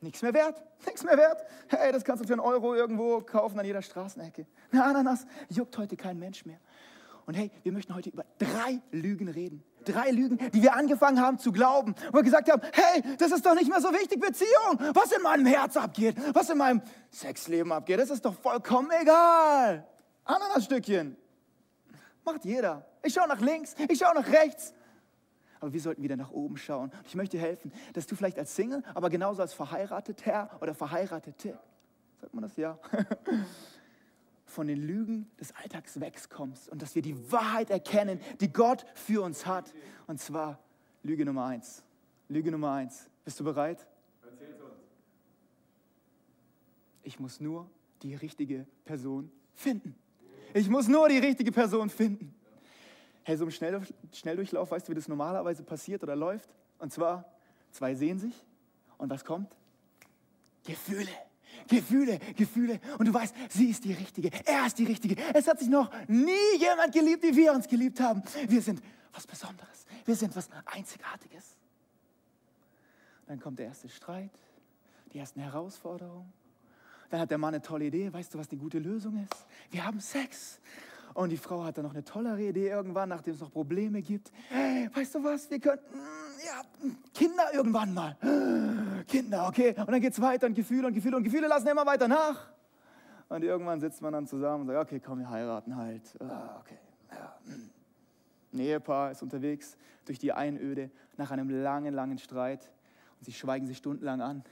Nichts 0.00 0.20
mehr 0.20 0.34
wert, 0.34 0.60
nichts 0.84 1.04
mehr 1.04 1.16
wert. 1.16 1.44
Hey, 1.68 1.92
das 1.92 2.02
kannst 2.02 2.24
du 2.24 2.26
für 2.26 2.34
einen 2.34 2.40
Euro 2.40 2.74
irgendwo 2.74 3.20
kaufen 3.20 3.60
an 3.60 3.64
jeder 3.64 3.82
Straßenecke. 3.82 4.46
Eine 4.72 4.84
Ananas 4.84 5.26
juckt 5.48 5.78
heute 5.78 5.96
kein 5.96 6.18
Mensch 6.18 6.44
mehr. 6.44 6.58
Und 7.26 7.34
hey, 7.34 7.50
wir 7.62 7.72
möchten 7.72 7.94
heute 7.94 8.10
über 8.10 8.24
drei 8.38 8.80
Lügen 8.90 9.28
reden. 9.28 9.62
Drei 9.84 10.10
Lügen, 10.10 10.38
die 10.52 10.62
wir 10.62 10.74
angefangen 10.74 11.20
haben 11.20 11.38
zu 11.38 11.52
glauben. 11.52 11.94
Wo 12.10 12.18
wir 12.18 12.22
gesagt 12.22 12.50
haben, 12.50 12.62
hey, 12.72 13.02
das 13.18 13.32
ist 13.32 13.44
doch 13.44 13.54
nicht 13.54 13.68
mehr 13.68 13.80
so 13.80 13.92
wichtig, 13.92 14.20
Beziehung. 14.20 14.94
Was 14.94 15.12
in 15.12 15.22
meinem 15.22 15.46
Herz 15.46 15.76
abgeht, 15.76 16.16
was 16.34 16.50
in 16.50 16.58
meinem 16.58 16.82
Sexleben 17.10 17.72
abgeht, 17.72 17.98
das 17.98 18.10
ist 18.10 18.24
doch 18.24 18.34
vollkommen 18.34 18.90
egal. 19.00 19.86
Ananasstückchen. 20.24 21.16
Macht 22.24 22.44
jeder. 22.44 22.86
Ich 23.02 23.14
schaue 23.14 23.26
nach 23.28 23.40
links, 23.40 23.74
ich 23.88 23.98
schaue 23.98 24.14
nach 24.14 24.30
rechts. 24.30 24.72
aber 25.58 25.72
wir 25.72 25.80
sollten 25.80 26.02
wieder 26.02 26.16
nach 26.16 26.30
oben 26.30 26.56
schauen. 26.56 26.92
Ich 27.06 27.14
möchte 27.14 27.36
dir 27.36 27.42
helfen, 27.42 27.72
dass 27.94 28.06
du 28.06 28.14
vielleicht 28.14 28.38
als 28.38 28.54
Single, 28.54 28.82
aber 28.94 29.10
genauso 29.10 29.42
als 29.42 29.54
Verheirateter 29.54 30.50
oder 30.60 30.74
Verheiratete, 30.74 31.58
sagt 32.20 32.34
man 32.34 32.42
das 32.42 32.56
ja, 32.56 32.78
von 34.52 34.66
den 34.66 34.78
Lügen 34.78 35.30
des 35.40 35.52
Alltags 35.56 35.98
wegkommst 35.98 36.68
und 36.68 36.82
dass 36.82 36.94
wir 36.94 37.02
die 37.02 37.32
Wahrheit 37.32 37.70
erkennen, 37.70 38.20
die 38.40 38.52
Gott 38.52 38.84
für 38.94 39.22
uns 39.22 39.46
hat. 39.46 39.72
Und 40.06 40.20
zwar 40.20 40.58
Lüge 41.02 41.24
Nummer 41.24 41.46
eins. 41.46 41.82
Lüge 42.28 42.50
Nummer 42.50 42.72
eins. 42.72 43.10
Bist 43.24 43.40
du 43.40 43.44
bereit? 43.44 43.86
Ich 47.02 47.18
muss 47.18 47.40
nur 47.40 47.68
die 48.02 48.14
richtige 48.14 48.66
Person 48.84 49.30
finden. 49.54 49.96
Ich 50.54 50.68
muss 50.68 50.86
nur 50.86 51.08
die 51.08 51.18
richtige 51.18 51.50
Person 51.50 51.88
finden. 51.90 52.34
Hey, 53.24 53.36
so 53.36 53.44
im 53.44 53.50
Schnell 53.50 53.80
Schnelldurchlauf, 54.12 54.70
weißt 54.70 54.86
du, 54.86 54.90
wie 54.90 54.96
das 54.96 55.08
normalerweise 55.08 55.62
passiert 55.62 56.02
oder 56.02 56.14
läuft? 56.14 56.50
Und 56.78 56.92
zwar, 56.92 57.24
zwei 57.70 57.94
sehen 57.94 58.18
sich 58.18 58.34
und 58.98 59.10
was 59.10 59.24
kommt? 59.24 59.56
Gefühle. 60.64 61.08
Gefühle, 61.68 62.18
Gefühle. 62.36 62.80
Und 62.98 63.06
du 63.06 63.14
weißt, 63.14 63.34
sie 63.50 63.70
ist 63.70 63.84
die 63.84 63.92
Richtige, 63.92 64.30
er 64.44 64.66
ist 64.66 64.78
die 64.78 64.84
Richtige. 64.84 65.16
Es 65.34 65.46
hat 65.46 65.58
sich 65.58 65.68
noch 65.68 65.90
nie 66.08 66.58
jemand 66.58 66.92
geliebt, 66.92 67.22
wie 67.22 67.36
wir 67.36 67.52
uns 67.52 67.68
geliebt 67.68 68.00
haben. 68.00 68.22
Wir 68.48 68.62
sind 68.62 68.82
was 69.12 69.26
Besonderes. 69.26 69.86
Wir 70.04 70.16
sind 70.16 70.34
was 70.34 70.48
Einzigartiges. 70.66 71.56
Dann 73.26 73.40
kommt 73.40 73.58
der 73.58 73.66
erste 73.66 73.88
Streit, 73.88 74.30
die 75.12 75.18
ersten 75.18 75.40
Herausforderungen. 75.40 76.32
Dann 77.10 77.20
hat 77.20 77.30
der 77.30 77.38
Mann 77.38 77.54
eine 77.54 77.62
tolle 77.62 77.86
Idee. 77.86 78.12
Weißt 78.12 78.32
du, 78.32 78.38
was 78.38 78.48
die 78.48 78.56
gute 78.56 78.78
Lösung 78.78 79.22
ist? 79.22 79.46
Wir 79.70 79.84
haben 79.84 80.00
Sex. 80.00 80.60
Und 81.14 81.30
die 81.30 81.36
Frau 81.36 81.64
hat 81.64 81.76
dann 81.76 81.84
noch 81.84 81.92
eine 81.92 82.04
tollere 82.04 82.42
Idee 82.42 82.68
irgendwann, 82.68 83.08
nachdem 83.08 83.34
es 83.34 83.40
noch 83.40 83.52
Probleme 83.52 84.02
gibt. 84.02 84.32
Hey, 84.48 84.88
weißt 84.94 85.16
du 85.16 85.24
was? 85.24 85.50
Wir 85.50 85.60
könnten, 85.60 85.84
ja, 86.44 86.62
Kinder 87.12 87.52
irgendwann 87.52 87.92
mal. 87.92 88.16
Kinder, 89.08 89.46
okay. 89.48 89.74
Und 89.78 89.90
dann 89.90 90.00
geht 90.00 90.12
es 90.12 90.20
weiter 90.20 90.46
und 90.46 90.54
Gefühle 90.54 90.86
und 90.86 90.94
Gefühle 90.94 91.16
und 91.16 91.24
Gefühle 91.24 91.48
lassen 91.48 91.68
immer 91.68 91.86
weiter 91.86 92.08
nach. 92.08 92.52
Und 93.28 93.44
irgendwann 93.44 93.80
sitzt 93.80 94.02
man 94.02 94.12
dann 94.12 94.26
zusammen 94.26 94.62
und 94.62 94.74
sagt, 94.74 94.90
okay, 94.90 95.00
komm, 95.04 95.20
wir 95.20 95.30
heiraten 95.30 95.76
halt. 95.76 96.02
Ah, 96.20 96.60
okay, 96.60 96.78
ja. 97.10 97.36
hm. 97.46 97.70
Ein 98.52 98.58
Ehepaar 98.58 99.10
ist 99.12 99.22
unterwegs 99.22 99.78
durch 100.04 100.18
die 100.18 100.32
Einöde 100.32 100.90
nach 101.16 101.30
einem 101.30 101.48
langen, 101.48 101.94
langen 101.94 102.18
Streit 102.18 102.70
und 103.18 103.24
sie 103.24 103.32
schweigen 103.32 103.66
sich 103.66 103.78
stundenlang 103.78 104.20
an. 104.20 104.44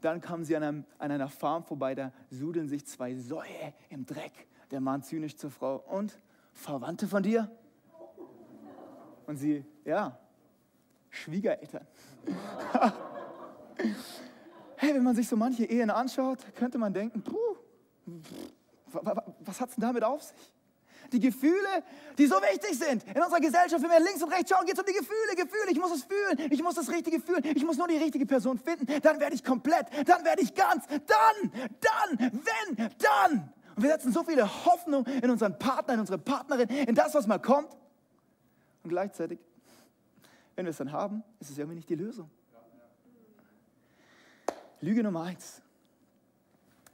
Dann 0.00 0.20
kommen 0.20 0.44
sie 0.44 0.56
an, 0.56 0.62
einem, 0.62 0.84
an 0.98 1.10
einer 1.10 1.28
Farm 1.28 1.62
vorbei, 1.64 1.94
da 1.94 2.12
sudeln 2.30 2.68
sich 2.68 2.86
zwei 2.86 3.14
Säue 3.14 3.72
im 3.90 4.06
Dreck. 4.06 4.32
Der 4.70 4.80
Mann 4.80 5.02
zynisch 5.02 5.36
zur 5.36 5.50
Frau. 5.50 5.76
Und 5.88 6.18
Verwandte 6.52 7.06
von 7.06 7.22
dir? 7.22 7.50
Und 9.26 9.36
sie, 9.36 9.64
ja, 9.84 10.18
Schwiegereltern. 11.10 11.86
hey, 14.76 14.94
wenn 14.94 15.02
man 15.02 15.14
sich 15.16 15.28
so 15.28 15.36
manche 15.36 15.64
Ehen 15.64 15.90
anschaut, 15.90 16.38
könnte 16.56 16.78
man 16.78 16.92
denken, 16.92 17.22
puh, 17.22 17.36
wa- 18.92 19.00
wa- 19.04 19.24
was 19.40 19.60
hat 19.60 19.70
es 19.70 19.74
denn 19.76 19.82
damit 19.82 20.04
auf 20.04 20.22
sich? 20.22 20.52
Die 21.12 21.18
Gefühle, 21.18 21.82
die 22.18 22.26
so 22.26 22.36
wichtig 22.36 22.78
sind 22.78 23.02
in 23.16 23.20
unserer 23.20 23.40
Gesellschaft, 23.40 23.82
wenn 23.82 23.90
wir 23.90 23.98
links 23.98 24.22
und 24.22 24.32
rechts 24.32 24.50
schauen, 24.50 24.64
geht 24.64 24.74
es 24.74 24.80
um 24.80 24.86
die 24.86 24.92
Gefühle, 24.92 25.34
Gefühle. 25.34 25.70
Ich 25.72 25.80
muss 25.80 25.90
es 25.92 26.04
fühlen, 26.04 26.52
ich 26.52 26.62
muss 26.62 26.74
das 26.76 26.88
Richtige 26.88 27.18
fühlen, 27.20 27.42
ich 27.44 27.64
muss 27.64 27.76
nur 27.78 27.88
die 27.88 27.96
richtige 27.96 28.26
Person 28.26 28.58
finden. 28.58 28.86
Dann 29.02 29.18
werde 29.18 29.34
ich 29.34 29.42
komplett, 29.42 29.86
dann 30.08 30.24
werde 30.24 30.42
ich 30.42 30.54
ganz, 30.54 30.86
dann, 30.86 31.50
dann, 31.80 32.18
wenn, 32.76 32.90
dann. 32.98 33.52
Wir 33.80 33.90
setzen 33.90 34.12
so 34.12 34.22
viele 34.24 34.46
Hoffnung 34.66 35.06
in 35.06 35.30
unseren 35.30 35.58
Partner, 35.58 35.94
in 35.94 36.00
unsere 36.00 36.18
Partnerin, 36.18 36.68
in 36.68 36.94
das, 36.94 37.14
was 37.14 37.26
mal 37.26 37.38
kommt. 37.38 37.76
Und 38.82 38.90
gleichzeitig, 38.90 39.38
wenn 40.56 40.66
wir 40.66 40.70
es 40.70 40.78
dann 40.78 40.92
haben, 40.92 41.22
ist 41.38 41.50
es 41.50 41.58
irgendwie 41.58 41.76
nicht 41.76 41.88
die 41.88 41.94
Lösung. 41.94 42.30
Lüge 44.80 45.02
Nummer 45.02 45.24
eins, 45.24 45.60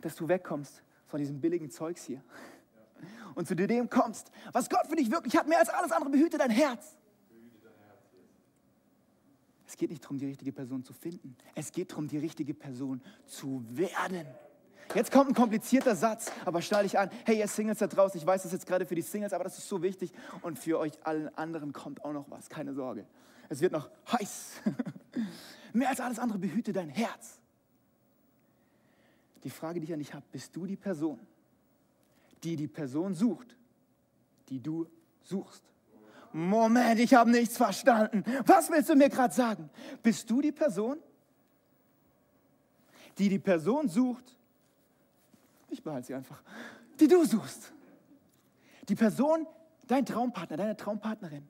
dass 0.00 0.16
du 0.16 0.28
wegkommst 0.28 0.82
von 1.06 1.20
diesem 1.20 1.40
billigen 1.40 1.70
Zeugs 1.70 2.04
hier 2.04 2.22
und 3.34 3.46
zu 3.46 3.54
dem 3.54 3.88
kommst, 3.88 4.30
was 4.52 4.68
Gott 4.68 4.86
für 4.88 4.96
dich 4.96 5.10
wirklich 5.10 5.36
hat, 5.36 5.46
mehr 5.46 5.58
als 5.58 5.68
alles 5.68 5.92
andere, 5.92 6.10
behüte 6.10 6.38
dein 6.38 6.50
Herz. 6.50 6.96
Es 9.66 9.76
geht 9.76 9.90
nicht 9.90 10.02
darum, 10.02 10.18
die 10.18 10.26
richtige 10.26 10.52
Person 10.52 10.84
zu 10.84 10.92
finden. 10.92 11.36
Es 11.54 11.72
geht 11.72 11.90
darum, 11.90 12.06
die 12.08 12.18
richtige 12.18 12.54
Person 12.54 13.02
zu 13.26 13.64
werden. 13.68 14.26
Jetzt 14.94 15.10
kommt 15.10 15.28
ein 15.28 15.34
komplizierter 15.34 15.96
Satz, 15.96 16.30
aber 16.44 16.62
schnall 16.62 16.84
dich 16.84 16.98
an. 16.98 17.10
Hey, 17.24 17.38
ihr 17.38 17.48
Singles 17.48 17.78
da 17.78 17.86
draußen, 17.86 18.18
ich 18.18 18.26
weiß 18.26 18.44
das 18.44 18.52
jetzt 18.52 18.66
gerade 18.66 18.86
für 18.86 18.94
die 18.94 19.02
Singles, 19.02 19.32
aber 19.32 19.44
das 19.44 19.58
ist 19.58 19.68
so 19.68 19.82
wichtig. 19.82 20.12
Und 20.42 20.58
für 20.58 20.78
euch 20.78 20.92
allen 21.04 21.28
anderen 21.36 21.72
kommt 21.72 22.04
auch 22.04 22.12
noch 22.12 22.30
was, 22.30 22.48
keine 22.48 22.72
Sorge. 22.72 23.06
Es 23.48 23.60
wird 23.60 23.72
noch 23.72 23.90
heiß. 24.12 24.62
Mehr 25.72 25.88
als 25.88 26.00
alles 26.00 26.18
andere 26.18 26.38
behüte 26.38 26.72
dein 26.72 26.88
Herz. 26.88 27.38
Die 29.44 29.50
Frage, 29.50 29.80
die 29.80 29.84
ich 29.84 29.92
an 29.92 29.98
dich 29.98 30.12
habe, 30.14 30.24
bist 30.32 30.54
du 30.56 30.66
die 30.66 30.76
Person, 30.76 31.20
die 32.42 32.56
die 32.56 32.68
Person 32.68 33.14
sucht, 33.14 33.56
die 34.48 34.60
du 34.60 34.86
suchst? 35.22 35.62
Moment, 36.32 37.00
ich 37.00 37.14
habe 37.14 37.30
nichts 37.30 37.56
verstanden. 37.56 38.24
Was 38.44 38.70
willst 38.70 38.88
du 38.88 38.94
mir 38.94 39.08
gerade 39.08 39.32
sagen? 39.32 39.70
Bist 40.02 40.28
du 40.28 40.40
die 40.40 40.52
Person, 40.52 40.98
die 43.18 43.28
die 43.28 43.38
Person 43.38 43.88
sucht? 43.88 44.36
Ich 45.68 45.82
behalte 45.82 46.06
sie 46.06 46.14
einfach. 46.14 46.42
Die 47.00 47.08
du 47.08 47.24
suchst. 47.24 47.72
Die 48.88 48.94
Person, 48.94 49.46
dein 49.86 50.06
Traumpartner, 50.06 50.56
deine 50.56 50.76
Traumpartnerin, 50.76 51.46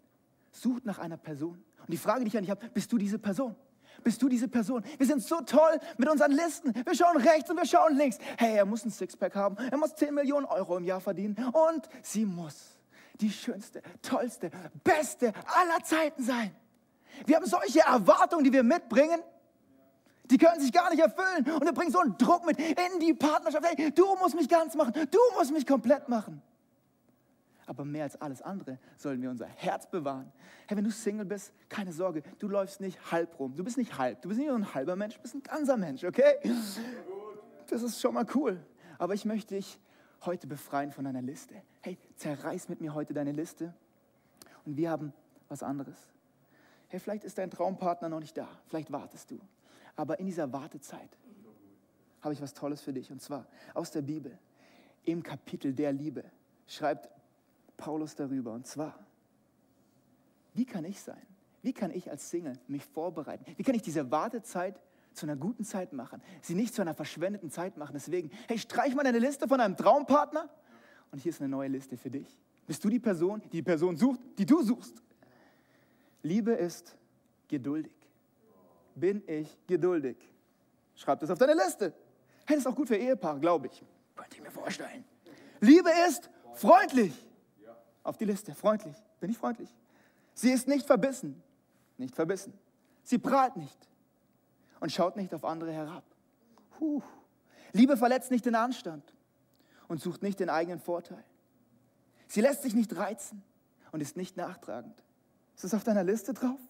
sucht 0.51 0.85
nach 0.87 0.99
einer 0.99 1.17
Person. 1.17 1.63
Und 1.81 1.91
die 1.93 1.99
Frage, 1.99 2.25
die 2.25 2.29
ich 2.29 2.37
an 2.37 2.43
dich 2.43 2.51
habe, 2.51 2.67
bist 2.71 2.91
du 2.93 2.99
diese 2.99 3.19
Person? 3.19 3.55
Bist 4.03 4.21
du 4.23 4.29
diese 4.29 4.49
Person? 4.49 4.85
Wir 4.99 5.07
sind 5.07 5.23
so 5.23 5.41
toll 5.41 5.79
mit 5.97 6.09
unseren 6.09 6.33
Listen. 6.33 6.73
Wir 6.75 6.95
schauen 6.95 7.17
rechts 7.17 7.51
und 7.51 7.57
wir 7.57 7.67
schauen 7.67 7.97
links. 7.97 8.19
Hey, 8.37 8.57
er 8.57 8.67
muss 8.67 8.85
ein 8.85 8.91
Sixpack 8.91 9.35
haben. 9.35 9.57
Er 9.57 9.79
muss 9.79 9.95
10 9.95 10.15
Millionen 10.15 10.47
Euro 10.47 10.77
im 10.77 10.85
Jahr 10.85 11.01
verdienen. 11.01 11.37
Und 11.53 11.89
sie 12.03 12.25
muss 12.25 12.79
die 13.21 13.31
schönste, 13.31 13.83
tollste, 14.03 14.51
beste 14.85 15.33
aller 15.47 15.83
Zeiten 15.83 16.23
sein. 16.23 16.55
Wir 17.25 17.37
haben 17.37 17.47
solche 17.47 17.81
Erwartungen, 17.81 18.45
die 18.45 18.53
wir 18.53 18.63
mitbringen. 18.63 19.21
Die 20.31 20.39
können 20.39 20.61
sich 20.61 20.73
gar 20.73 20.91
nicht 20.91 21.01
erfüllen. 21.01 21.51
Und 21.55 21.65
wir 21.65 21.73
bringen 21.73 21.91
so 21.91 22.01
einen 22.01 22.17
Druck 22.19 22.45
mit 22.45 22.59
in 22.59 23.01
die 23.01 23.15
Partnerschaft. 23.15 23.65
Hey, 23.65 23.91
du 23.91 24.17
musst 24.17 24.35
mich 24.35 24.49
ganz 24.49 24.75
machen. 24.75 24.93
Du 25.11 25.19
musst 25.37 25.53
mich 25.53 25.67
komplett 25.67 26.09
machen. 26.09 26.43
Aber 27.67 27.85
mehr 27.85 28.05
als 28.05 28.21
alles 28.21 28.43
andere 28.43 28.79
sollen 28.97 29.21
wir 29.21 29.29
unser 29.29 29.47
Herz 29.47 29.91
bewahren. 29.91 30.33
Hey, 30.69 30.77
wenn 30.77 30.85
du 30.85 30.91
Single 30.91 31.27
bist, 31.27 31.53
keine 31.69 31.93
Sorge, 31.93 32.23
du 32.39 32.49
läufst 32.49 32.81
nicht 32.81 33.11
halb 33.11 33.39
rum. 33.41 33.55
Du 33.57 33.65
bist 33.65 33.77
nicht 33.77 33.99
halb. 33.99 34.23
Du 34.23 34.29
bist 34.29 34.39
nicht 34.39 34.49
nur 34.49 34.57
ein 34.57 34.75
halber 34.75 34.95
Mensch, 34.95 35.17
du 35.17 35.23
bist 35.23 35.35
ein 35.35 35.43
ganzer 35.43 35.77
Mensch, 35.77 36.05
okay? 36.05 36.37
Das 37.69 37.83
ist 37.83 38.01
schon 38.01 38.15
mal 38.15 38.25
cool. 38.35 38.65
Aber 38.99 39.15
ich 39.15 39.25
möchte 39.25 39.57
dich 39.57 39.81
heute 40.25 40.47
befreien 40.47 40.93
von 40.93 41.05
deiner 41.05 41.23
Liste. 41.23 41.55
Hey, 41.83 41.99
zerreiß 42.17 42.69
mit 42.69 42.81
mir 42.81 42.95
heute 42.95 43.13
deine 43.15 43.33
Liste. 43.33 43.75
Und 44.65 44.77
wir 44.77 44.91
haben 44.91 45.13
was 45.49 45.63
anderes. 45.63 45.97
Hey, 46.89 47.01
vielleicht 47.01 47.25
ist 47.25 47.37
dein 47.39 47.51
Traumpartner 47.51 48.09
noch 48.09 48.21
nicht 48.21 48.37
da. 48.37 48.49
Vielleicht 48.69 48.93
wartest 48.93 49.31
du. 49.33 49.41
Aber 49.97 50.21
in 50.21 50.27
dieser 50.27 50.53
Wartezeit 50.53 51.19
habe 52.21 52.35
ich 52.35 52.43
was 52.43 52.55
Tolles 52.55 52.81
für 52.83 52.93
dich. 52.93 53.11
Und 53.11 53.21
zwar 53.21 53.47
aus 53.75 53.91
der 53.91 54.03
Bibel. 54.03 54.39
Im 55.05 55.23
Kapitel 55.23 55.73
der 55.73 55.93
Liebe 55.93 56.25
schreibt 56.67 57.09
Paulus 57.77 58.15
darüber. 58.15 58.53
Und 58.53 58.67
zwar, 58.67 58.99
wie 60.55 60.67
kann 60.67 60.85
ich 60.85 61.01
sein? 61.01 61.23
Wie 61.63 61.73
kann 61.73 61.91
ich 61.91 62.11
als 62.11 62.31
Single 62.31 62.59
mich 62.69 62.85
vorbereiten? 62.85 63.45
Wie 63.57 63.63
kann 63.63 63.75
ich 63.75 63.83
diese 63.83 64.11
Wartezeit 64.11 64.81
zu 65.13 65.27
einer 65.27 65.37
guten 65.37 65.65
Zeit 65.65 65.93
machen? 65.93 66.23
Sie 66.43 66.55
nicht 66.55 66.75
zu 66.75 66.83
einer 66.83 66.95
verschwendeten 66.95 67.51
Zeit 67.51 67.77
machen. 67.77 67.93
Deswegen, 67.95 68.31
hey, 68.49 68.59
streich 68.59 68.95
mal 68.95 69.05
deine 69.05 69.19
Liste 69.19 69.49
von 69.49 69.61
einem 69.61 69.77
Traumpartner. 69.77 70.49
Und 71.11 71.21
hier 71.21 71.31
ist 71.31 71.41
eine 71.41 71.49
neue 71.49 71.69
Liste 71.69 71.97
für 71.97 72.11
dich. 72.11 72.39
Bist 72.67 72.85
du 72.85 72.89
die 72.89 72.99
Person, 72.99 73.41
die 73.41 73.49
die 73.49 73.63
Person 73.63 73.97
sucht, 73.97 74.21
die 74.39 74.47
du 74.47 74.63
suchst? 74.63 75.03
Liebe 76.23 76.53
ist 76.53 76.97
geduldig. 77.49 77.96
Bin 78.97 79.23
ich 79.27 79.57
geduldig? 79.67 80.17
Schreib 80.95 81.21
das 81.21 81.31
auf 81.31 81.39
deine 81.39 81.53
Liste. 81.53 81.93
Hey, 82.47 82.57
das 82.57 82.59
ist 82.59 82.67
auch 82.67 82.75
gut 82.75 82.89
für 82.89 82.97
Ehepaare, 82.97 83.39
glaube 83.39 83.67
ich. 83.67 83.85
Könnte 84.17 84.37
ich 84.37 84.43
mir 84.43 84.51
vorstellen. 84.51 85.05
Liebe 85.61 85.91
ist 86.09 86.31
freundlich. 86.55 87.13
Auf 88.03 88.17
die 88.17 88.25
Liste, 88.25 88.55
freundlich. 88.55 88.97
Bin 89.21 89.31
ich 89.31 89.37
freundlich? 89.37 89.69
Sie 90.33 90.51
ist 90.51 90.67
nicht 90.67 90.87
verbissen. 90.87 91.43
Nicht 91.99 92.15
verbissen. 92.15 92.55
Sie 93.03 93.19
prahlt 93.19 93.57
nicht 93.57 93.89
und 94.81 94.91
schaut 94.91 95.17
nicht 95.17 95.35
auf 95.35 95.45
andere 95.45 95.73
herab. 95.73 96.05
Puh. 96.71 97.03
Liebe 97.73 97.99
verletzt 97.99 98.31
nicht 98.31 98.47
den 98.47 98.55
Anstand 98.55 99.05
und 99.89 100.01
sucht 100.01 100.23
nicht 100.23 100.41
den 100.41 100.49
eigenen 100.49 100.81
Vorteil. 100.81 101.25
Sie 102.29 102.41
lässt 102.41 102.63
sich 102.63 102.75
nicht 102.75 102.97
reizen 102.97 103.43
und 103.93 104.01
ist 104.01 104.17
nicht 104.17 104.37
nachtragend. 104.39 105.03
Ist 105.55 105.65
das 105.65 105.75
auf 105.75 105.85
deiner 105.85 106.05
Liste 106.05 106.33
drauf? 106.33 106.61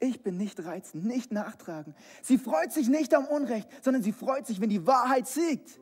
Ich 0.00 0.22
bin 0.22 0.38
nicht 0.38 0.64
reizend, 0.64 1.04
nicht 1.04 1.30
nachtragend. 1.30 1.94
Sie 2.22 2.38
freut 2.38 2.72
sich 2.72 2.88
nicht 2.88 3.14
am 3.14 3.26
Unrecht, 3.26 3.68
sondern 3.82 4.02
sie 4.02 4.12
freut 4.12 4.46
sich, 4.46 4.58
wenn 4.60 4.70
die 4.70 4.86
Wahrheit 4.86 5.28
siegt. 5.28 5.78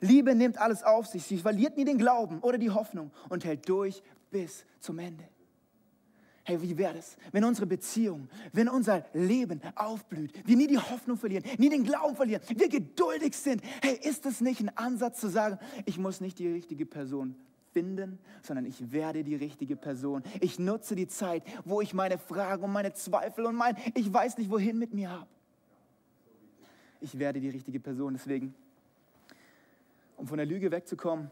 Liebe 0.00 0.34
nimmt 0.34 0.58
alles 0.58 0.82
auf 0.82 1.06
sich. 1.06 1.24
Sie 1.24 1.38
verliert 1.38 1.78
nie 1.78 1.86
den 1.86 1.96
Glauben 1.96 2.40
oder 2.40 2.58
die 2.58 2.70
Hoffnung 2.70 3.10
und 3.30 3.44
hält 3.46 3.66
durch 3.68 4.02
bis 4.30 4.66
zum 4.80 4.98
Ende. 4.98 5.24
Hey, 6.44 6.60
wie 6.60 6.76
wäre 6.76 6.98
es, 6.98 7.16
wenn 7.30 7.44
unsere 7.44 7.66
Beziehung, 7.66 8.28
wenn 8.52 8.68
unser 8.68 9.04
Leben 9.14 9.62
aufblüht, 9.76 10.46
wir 10.46 10.56
nie 10.56 10.66
die 10.66 10.78
Hoffnung 10.78 11.16
verlieren, 11.16 11.44
nie 11.56 11.68
den 11.68 11.84
Glauben 11.84 12.16
verlieren, 12.16 12.42
wir 12.48 12.68
geduldig 12.68 13.34
sind? 13.34 13.62
Hey, 13.80 13.98
ist 14.02 14.26
es 14.26 14.40
nicht 14.40 14.60
ein 14.60 14.76
Ansatz 14.76 15.20
zu 15.20 15.28
sagen, 15.28 15.58
ich 15.86 15.98
muss 15.98 16.20
nicht 16.20 16.38
die 16.40 16.48
richtige 16.48 16.84
Person 16.84 17.36
finden, 17.72 18.18
sondern 18.42 18.66
ich 18.66 18.92
werde 18.92 19.24
die 19.24 19.34
richtige 19.34 19.76
Person. 19.76 20.22
Ich 20.40 20.58
nutze 20.58 20.94
die 20.94 21.06
Zeit, 21.06 21.42
wo 21.64 21.80
ich 21.80 21.94
meine 21.94 22.18
Fragen 22.18 22.64
und 22.64 22.72
meine 22.72 22.92
Zweifel 22.92 23.46
und 23.46 23.54
mein, 23.54 23.76
ich 23.94 24.12
weiß 24.12 24.38
nicht 24.38 24.50
wohin 24.50 24.78
mit 24.78 24.94
mir 24.94 25.10
habe. 25.10 25.26
Ich 27.00 27.18
werde 27.18 27.40
die 27.40 27.48
richtige 27.48 27.80
Person. 27.80 28.14
Deswegen, 28.14 28.54
um 30.16 30.26
von 30.26 30.36
der 30.36 30.46
Lüge 30.46 30.70
wegzukommen, 30.70 31.30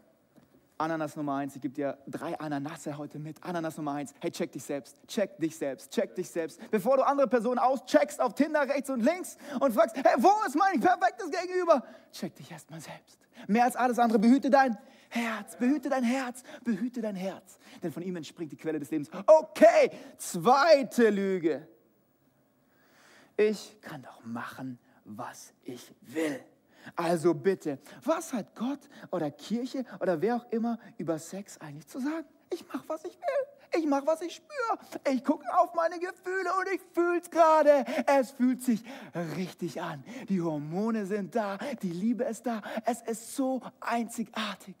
Ananas 0.81 1.15
Nummer 1.15 1.35
eins, 1.35 1.55
ich 1.55 1.61
gebe 1.61 1.75
dir 1.75 1.97
drei 2.07 2.37
Ananasse 2.39 2.97
heute 2.97 3.19
mit. 3.19 3.41
Ananas 3.43 3.77
Nummer 3.77 3.93
eins, 3.93 4.15
hey, 4.19 4.31
check 4.31 4.51
dich 4.51 4.63
selbst, 4.63 4.97
check 5.07 5.37
dich 5.37 5.55
selbst, 5.55 5.91
check 5.91 6.15
dich 6.15 6.27
selbst. 6.27 6.59
Bevor 6.71 6.97
du 6.97 7.05
andere 7.05 7.27
Personen 7.27 7.59
auscheckst 7.59 8.19
auf 8.19 8.33
Tinder 8.33 8.61
rechts 8.61 8.89
und 8.89 9.01
links 9.01 9.37
und 9.59 9.73
fragst, 9.73 9.95
hey, 9.95 10.15
wo 10.17 10.31
ist 10.47 10.55
mein 10.55 10.79
perfektes 10.79 11.29
Gegenüber? 11.29 11.83
Check 12.11 12.35
dich 12.35 12.51
erstmal 12.51 12.81
selbst. 12.81 13.19
Mehr 13.47 13.65
als 13.65 13.75
alles 13.75 13.99
andere, 13.99 14.17
behüte 14.17 14.49
dein 14.49 14.75
Herz, 15.13 15.57
behüte 15.57 15.89
dein 15.89 16.03
Herz, 16.03 16.41
behüte 16.63 17.01
dein 17.01 17.15
Herz. 17.15 17.59
Denn 17.83 17.91
von 17.91 18.01
ihm 18.01 18.15
entspringt 18.15 18.51
die 18.51 18.55
Quelle 18.55 18.79
des 18.79 18.89
Lebens. 18.89 19.09
Okay, 19.27 19.91
zweite 20.17 21.09
Lüge. 21.09 21.67
Ich 23.35 23.79
kann 23.81 24.01
doch 24.03 24.23
machen, 24.23 24.79
was 25.03 25.53
ich 25.63 25.93
will. 26.01 26.41
Also 26.95 27.33
bitte, 27.33 27.79
was 28.03 28.31
hat 28.31 28.55
Gott 28.55 28.79
oder 29.11 29.29
Kirche 29.31 29.83
oder 29.99 30.21
wer 30.21 30.37
auch 30.37 30.49
immer 30.49 30.79
über 30.97 31.19
Sex 31.19 31.59
eigentlich 31.59 31.87
zu 31.87 31.99
sagen? 31.99 32.25
Ich 32.49 32.65
mache, 32.67 32.83
was 32.87 33.03
ich 33.03 33.13
will. 33.13 33.79
Ich 33.79 33.85
mache, 33.85 34.05
was 34.05 34.21
ich 34.21 34.35
spüre. 34.35 35.13
Ich 35.13 35.23
gucke 35.23 35.45
auf 35.57 35.73
meine 35.73 35.99
Gefühle 35.99 36.49
und 36.59 36.67
ich 36.73 36.81
fühle 36.93 37.19
es 37.19 37.29
gerade. 37.29 37.85
Es 38.05 38.31
fühlt 38.31 38.61
sich 38.61 38.81
richtig 39.35 39.81
an. 39.81 40.03
Die 40.29 40.41
Hormone 40.41 41.05
sind 41.05 41.35
da, 41.35 41.57
die 41.81 41.91
Liebe 41.91 42.23
ist 42.23 42.45
da. 42.45 42.61
Es 42.85 43.01
ist 43.01 43.35
so 43.35 43.61
einzigartig. 43.79 44.75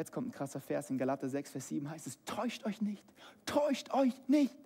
Jetzt 0.00 0.12
kommt 0.12 0.28
ein 0.28 0.32
krasser 0.32 0.60
Vers 0.60 0.88
in 0.88 0.96
Galater 0.96 1.28
6, 1.28 1.50
Vers 1.50 1.68
7 1.68 1.90
heißt 1.90 2.06
es, 2.06 2.24
täuscht 2.24 2.64
euch 2.64 2.80
nicht, 2.80 3.04
täuscht 3.44 3.92
euch 3.92 4.14
nicht. 4.28 4.56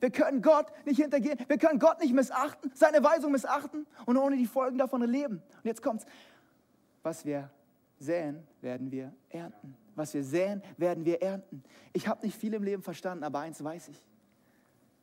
Wir 0.00 0.10
können 0.10 0.42
Gott 0.42 0.66
nicht 0.84 1.00
hintergehen, 1.00 1.38
wir 1.46 1.58
können 1.58 1.78
Gott 1.78 2.00
nicht 2.00 2.12
missachten, 2.12 2.72
seine 2.74 3.04
Weisung 3.04 3.30
missachten 3.30 3.86
und 4.04 4.16
ohne 4.16 4.36
die 4.36 4.46
Folgen 4.46 4.76
davon 4.76 5.00
leben. 5.02 5.36
Und 5.36 5.64
jetzt 5.64 5.80
kommt's, 5.80 6.06
was 7.04 7.24
wir 7.24 7.52
säen, 8.00 8.42
werden 8.60 8.90
wir 8.90 9.14
ernten. 9.28 9.76
Was 9.94 10.12
wir 10.12 10.24
säen, 10.24 10.60
werden 10.76 11.04
wir 11.04 11.22
ernten. 11.22 11.62
Ich 11.92 12.08
habe 12.08 12.26
nicht 12.26 12.36
viel 12.36 12.52
im 12.52 12.64
Leben 12.64 12.82
verstanden, 12.82 13.22
aber 13.22 13.38
eins 13.38 13.62
weiß 13.62 13.86
ich, 13.86 14.04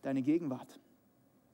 deine 0.02 0.22
Gegenwart 0.22 0.82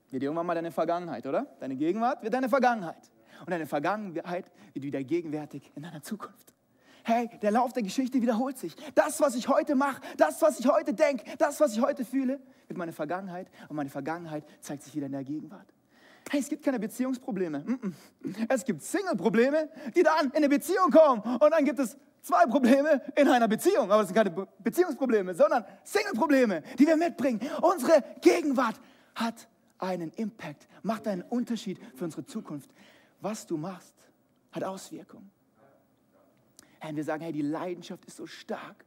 wird 0.09 0.23
irgendwann 0.23 0.47
mal 0.47 0.55
deine 0.55 0.71
Vergangenheit, 0.71 1.27
oder? 1.27 1.45
Deine 1.59 1.75
Gegenwart 1.75 2.23
wird 2.23 2.33
deine 2.33 2.49
Vergangenheit. 2.49 3.11
Und 3.41 3.51
deine 3.51 3.67
Vergangenheit 3.67 4.51
wird 4.73 4.85
wieder 4.85 5.03
gegenwärtig 5.03 5.71
in 5.75 5.83
deiner 5.83 6.01
Zukunft. 6.01 6.55
Hey, 7.03 7.29
der 7.41 7.51
Lauf 7.51 7.73
der 7.73 7.83
Geschichte 7.83 8.21
wiederholt 8.21 8.57
sich. 8.57 8.75
Das, 8.95 9.19
was 9.19 9.35
ich 9.35 9.47
heute 9.47 9.75
mache, 9.75 10.01
das, 10.17 10.41
was 10.41 10.59
ich 10.59 10.67
heute 10.67 10.93
denke, 10.93 11.23
das, 11.37 11.59
was 11.59 11.73
ich 11.73 11.81
heute 11.81 12.05
fühle, 12.05 12.39
wird 12.67 12.77
meine 12.77 12.93
Vergangenheit 12.93 13.47
und 13.69 13.75
meine 13.75 13.89
Vergangenheit 13.89 14.43
zeigt 14.59 14.83
sich 14.83 14.95
wieder 14.95 15.07
in 15.07 15.11
der 15.11 15.23
Gegenwart. 15.23 15.67
Hey, 16.29 16.39
es 16.39 16.47
gibt 16.47 16.63
keine 16.63 16.79
Beziehungsprobleme. 16.79 17.65
Es 18.47 18.63
gibt 18.63 18.81
Single-Probleme, 18.83 19.69
die 19.95 20.03
dann 20.03 20.27
in 20.27 20.35
eine 20.37 20.49
Beziehung 20.49 20.89
kommen. 20.89 21.21
Und 21.21 21.51
dann 21.51 21.65
gibt 21.65 21.79
es 21.79 21.97
zwei 22.21 22.45
Probleme 22.45 23.01
in 23.15 23.27
einer 23.27 23.47
Beziehung. 23.47 23.91
Aber 23.91 24.01
es 24.01 24.07
sind 24.07 24.15
keine 24.15 24.31
Be 24.31 24.47
Beziehungsprobleme, 24.59 25.33
sondern 25.33 25.65
Single-Probleme, 25.83 26.63
die 26.79 26.87
wir 26.87 26.95
mitbringen. 26.95 27.41
Unsere 27.61 28.03
Gegenwart 28.21 28.79
hat 29.15 29.49
einen 29.79 30.11
Impact, 30.11 30.67
macht 30.83 31.07
einen 31.07 31.23
Unterschied 31.23 31.79
für 31.95 32.05
unsere 32.05 32.25
Zukunft. 32.25 32.69
Was 33.19 33.45
du 33.45 33.57
machst, 33.57 33.95
hat 34.51 34.63
Auswirkungen. 34.63 35.29
Hey, 36.81 36.95
wir 36.95 37.03
sagen, 37.03 37.21
hey, 37.21 37.31
die 37.31 37.43
Leidenschaft 37.43 38.03
ist 38.05 38.17
so 38.17 38.25
stark. 38.25 38.85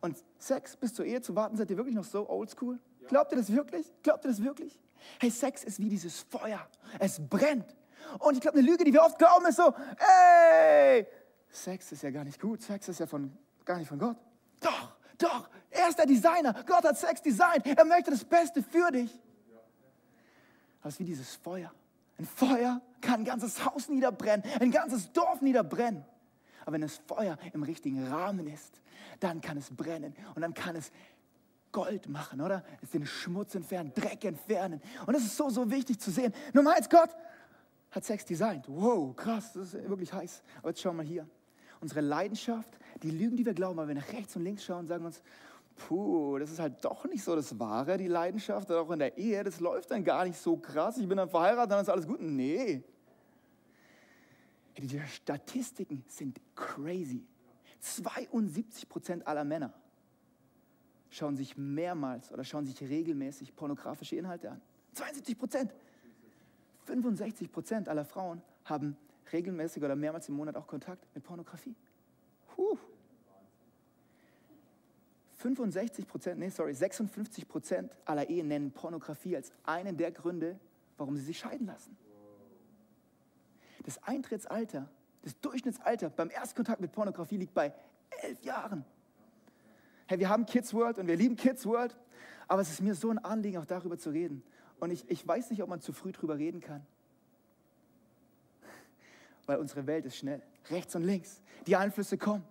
Und 0.00 0.16
Sex 0.38 0.76
bis 0.76 0.92
zur 0.92 1.04
Ehe 1.04 1.20
zu 1.20 1.36
warten, 1.36 1.56
seid 1.56 1.70
ihr 1.70 1.76
wirklich 1.76 1.94
noch 1.94 2.04
so 2.04 2.28
oldschool? 2.28 2.80
Glaubt 3.06 3.32
ihr 3.32 3.38
das 3.38 3.52
wirklich? 3.52 3.86
Glaubt 4.02 4.24
ihr 4.24 4.30
das 4.32 4.42
wirklich? 4.42 4.76
Hey, 5.20 5.30
Sex 5.30 5.62
ist 5.62 5.78
wie 5.78 5.88
dieses 5.88 6.22
Feuer. 6.22 6.66
Es 6.98 7.20
brennt. 7.20 7.76
Und 8.18 8.34
ich 8.34 8.40
glaube, 8.40 8.58
eine 8.58 8.66
Lüge, 8.66 8.82
die 8.82 8.92
wir 8.92 9.02
oft 9.02 9.16
glauben, 9.16 9.46
ist 9.46 9.56
so, 9.56 9.72
ey, 10.90 11.06
Sex 11.48 11.92
ist 11.92 12.02
ja 12.02 12.10
gar 12.10 12.24
nicht 12.24 12.40
gut. 12.40 12.62
Sex 12.62 12.88
ist 12.88 12.98
ja 12.98 13.06
von, 13.06 13.32
gar 13.64 13.78
nicht 13.78 13.88
von 13.88 13.98
Gott. 13.98 14.16
Doch, 14.60 14.96
doch. 15.16 15.48
Er 15.70 15.88
ist 15.88 15.98
der 15.98 16.06
Designer. 16.06 16.52
Gott 16.66 16.82
hat 16.82 16.98
Sex 16.98 17.22
designt. 17.22 17.64
Er 17.64 17.84
möchte 17.84 18.10
das 18.10 18.24
Beste 18.24 18.60
für 18.60 18.90
dich. 18.90 19.12
Aber 20.80 20.88
es 20.88 20.94
ist 20.94 21.00
wie 21.00 21.04
dieses 21.04 21.36
Feuer. 21.36 21.72
Ein 22.18 22.26
Feuer 22.26 22.80
kann 23.00 23.20
ein 23.20 23.24
ganzes 23.24 23.64
Haus 23.64 23.88
niederbrennen, 23.88 24.44
ein 24.58 24.72
ganzes 24.72 25.12
Dorf 25.12 25.40
niederbrennen. 25.42 26.04
Aber 26.66 26.74
wenn 26.74 26.82
das 26.82 27.00
Feuer 27.06 27.38
im 27.54 27.62
richtigen 27.62 28.06
Rahmen 28.08 28.46
ist, 28.48 28.82
dann 29.20 29.40
kann 29.40 29.56
es 29.56 29.70
brennen 29.70 30.14
und 30.34 30.42
dann 30.42 30.52
kann 30.52 30.76
es 30.76 30.90
Gold 31.72 32.08
machen, 32.08 32.40
oder? 32.40 32.64
Es 32.82 32.90
den 32.90 33.06
Schmutz 33.06 33.54
entfernen, 33.54 33.92
Dreck 33.94 34.24
entfernen. 34.24 34.80
Und 35.06 35.14
das 35.14 35.22
ist 35.22 35.36
so, 35.36 35.48
so 35.48 35.70
wichtig 35.70 36.00
zu 36.00 36.10
sehen. 36.10 36.34
Nummer 36.52 36.74
eins, 36.74 36.90
Gott 36.90 37.10
hat 37.92 38.04
Sex 38.04 38.24
designt. 38.24 38.64
Wow, 38.66 39.14
krass, 39.14 39.52
das 39.52 39.74
ist 39.74 39.88
wirklich 39.88 40.12
heiß. 40.12 40.42
Aber 40.58 40.70
jetzt 40.70 40.80
schauen 40.80 40.96
wir 40.96 41.04
mal 41.04 41.08
hier. 41.08 41.26
Unsere 41.80 42.00
Leidenschaft, 42.00 42.78
die 43.02 43.10
Lügen, 43.10 43.36
die 43.36 43.46
wir 43.46 43.54
glauben, 43.54 43.76
weil 43.76 43.88
wir 43.88 43.94
nach 43.94 44.12
rechts 44.12 44.34
und 44.34 44.42
links 44.42 44.64
schauen, 44.64 44.86
sagen 44.86 45.04
uns, 45.04 45.22
puh, 45.76 46.38
das 46.38 46.50
ist 46.50 46.58
halt 46.58 46.84
doch 46.84 47.04
nicht 47.04 47.22
so 47.22 47.36
das 47.36 47.56
Wahre, 47.60 47.96
die 47.96 48.08
Leidenschaft, 48.08 48.72
auch 48.72 48.90
in 48.90 48.98
der 48.98 49.16
Ehe, 49.16 49.44
das 49.44 49.60
läuft 49.60 49.92
dann 49.92 50.02
gar 50.02 50.24
nicht 50.24 50.38
so 50.38 50.56
krass. 50.56 50.98
Ich 50.98 51.06
bin 51.06 51.18
dann 51.18 51.28
verheiratet, 51.28 51.70
dann 51.70 51.82
ist 51.82 51.88
alles 51.88 52.06
gut. 52.06 52.20
Nee. 52.20 52.82
Die 54.78 55.00
Statistiken 55.08 56.04
sind 56.06 56.40
crazy. 56.54 57.24
72 57.80 58.88
Prozent 58.88 59.26
aller 59.26 59.44
Männer 59.44 59.72
schauen 61.10 61.36
sich 61.36 61.56
mehrmals 61.56 62.30
oder 62.30 62.44
schauen 62.44 62.66
sich 62.66 62.80
regelmäßig 62.80 63.54
pornografische 63.56 64.16
Inhalte 64.16 64.50
an. 64.50 64.60
72 64.92 65.38
Prozent. 65.38 65.74
65 66.84 67.50
Prozent 67.50 67.88
aller 67.88 68.04
Frauen 68.04 68.42
haben 68.64 68.96
regelmäßig 69.32 69.82
oder 69.82 69.96
mehrmals 69.96 70.28
im 70.28 70.36
Monat 70.36 70.56
auch 70.56 70.66
Kontakt 70.66 71.06
mit 71.14 71.24
Pornografie. 71.24 71.74
Puh. 72.54 72.78
65 75.36 76.06
Prozent, 76.06 76.38
nee, 76.38 76.48
sorry, 76.48 76.74
56 76.74 77.46
Prozent 77.46 77.92
aller 78.04 78.28
Ehen 78.28 78.48
nennen 78.48 78.72
Pornografie 78.72 79.36
als 79.36 79.52
einen 79.64 79.96
der 79.96 80.10
Gründe, 80.10 80.58
warum 80.96 81.16
sie 81.16 81.24
sich 81.24 81.38
scheiden 81.38 81.66
lassen. 81.66 81.96
Das 83.86 84.02
Eintrittsalter, 84.02 84.88
das 85.22 85.38
Durchschnittsalter 85.40 86.10
beim 86.10 86.28
Erstkontakt 86.28 86.80
mit 86.80 86.90
Pornografie 86.90 87.36
liegt 87.36 87.54
bei 87.54 87.72
elf 88.20 88.42
Jahren. 88.42 88.84
Hey, 90.06 90.18
wir 90.18 90.28
haben 90.28 90.44
Kids 90.44 90.74
World 90.74 90.98
und 90.98 91.06
wir 91.06 91.14
lieben 91.14 91.36
Kids 91.36 91.64
World, 91.64 91.96
aber 92.48 92.62
es 92.62 92.68
ist 92.68 92.82
mir 92.82 92.96
so 92.96 93.10
ein 93.10 93.18
Anliegen, 93.18 93.58
auch 93.58 93.64
darüber 93.64 93.96
zu 93.96 94.10
reden. 94.10 94.42
Und 94.80 94.90
ich, 94.90 95.08
ich 95.08 95.26
weiß 95.26 95.50
nicht, 95.50 95.62
ob 95.62 95.68
man 95.68 95.80
zu 95.80 95.92
früh 95.92 96.10
darüber 96.10 96.36
reden 96.36 96.60
kann. 96.60 96.84
Weil 99.46 99.58
unsere 99.58 99.86
Welt 99.86 100.04
ist 100.04 100.16
schnell. 100.16 100.42
Rechts 100.68 100.96
und 100.96 101.04
links. 101.04 101.40
Die 101.68 101.76
Einflüsse 101.76 102.18
kommen. 102.18 102.44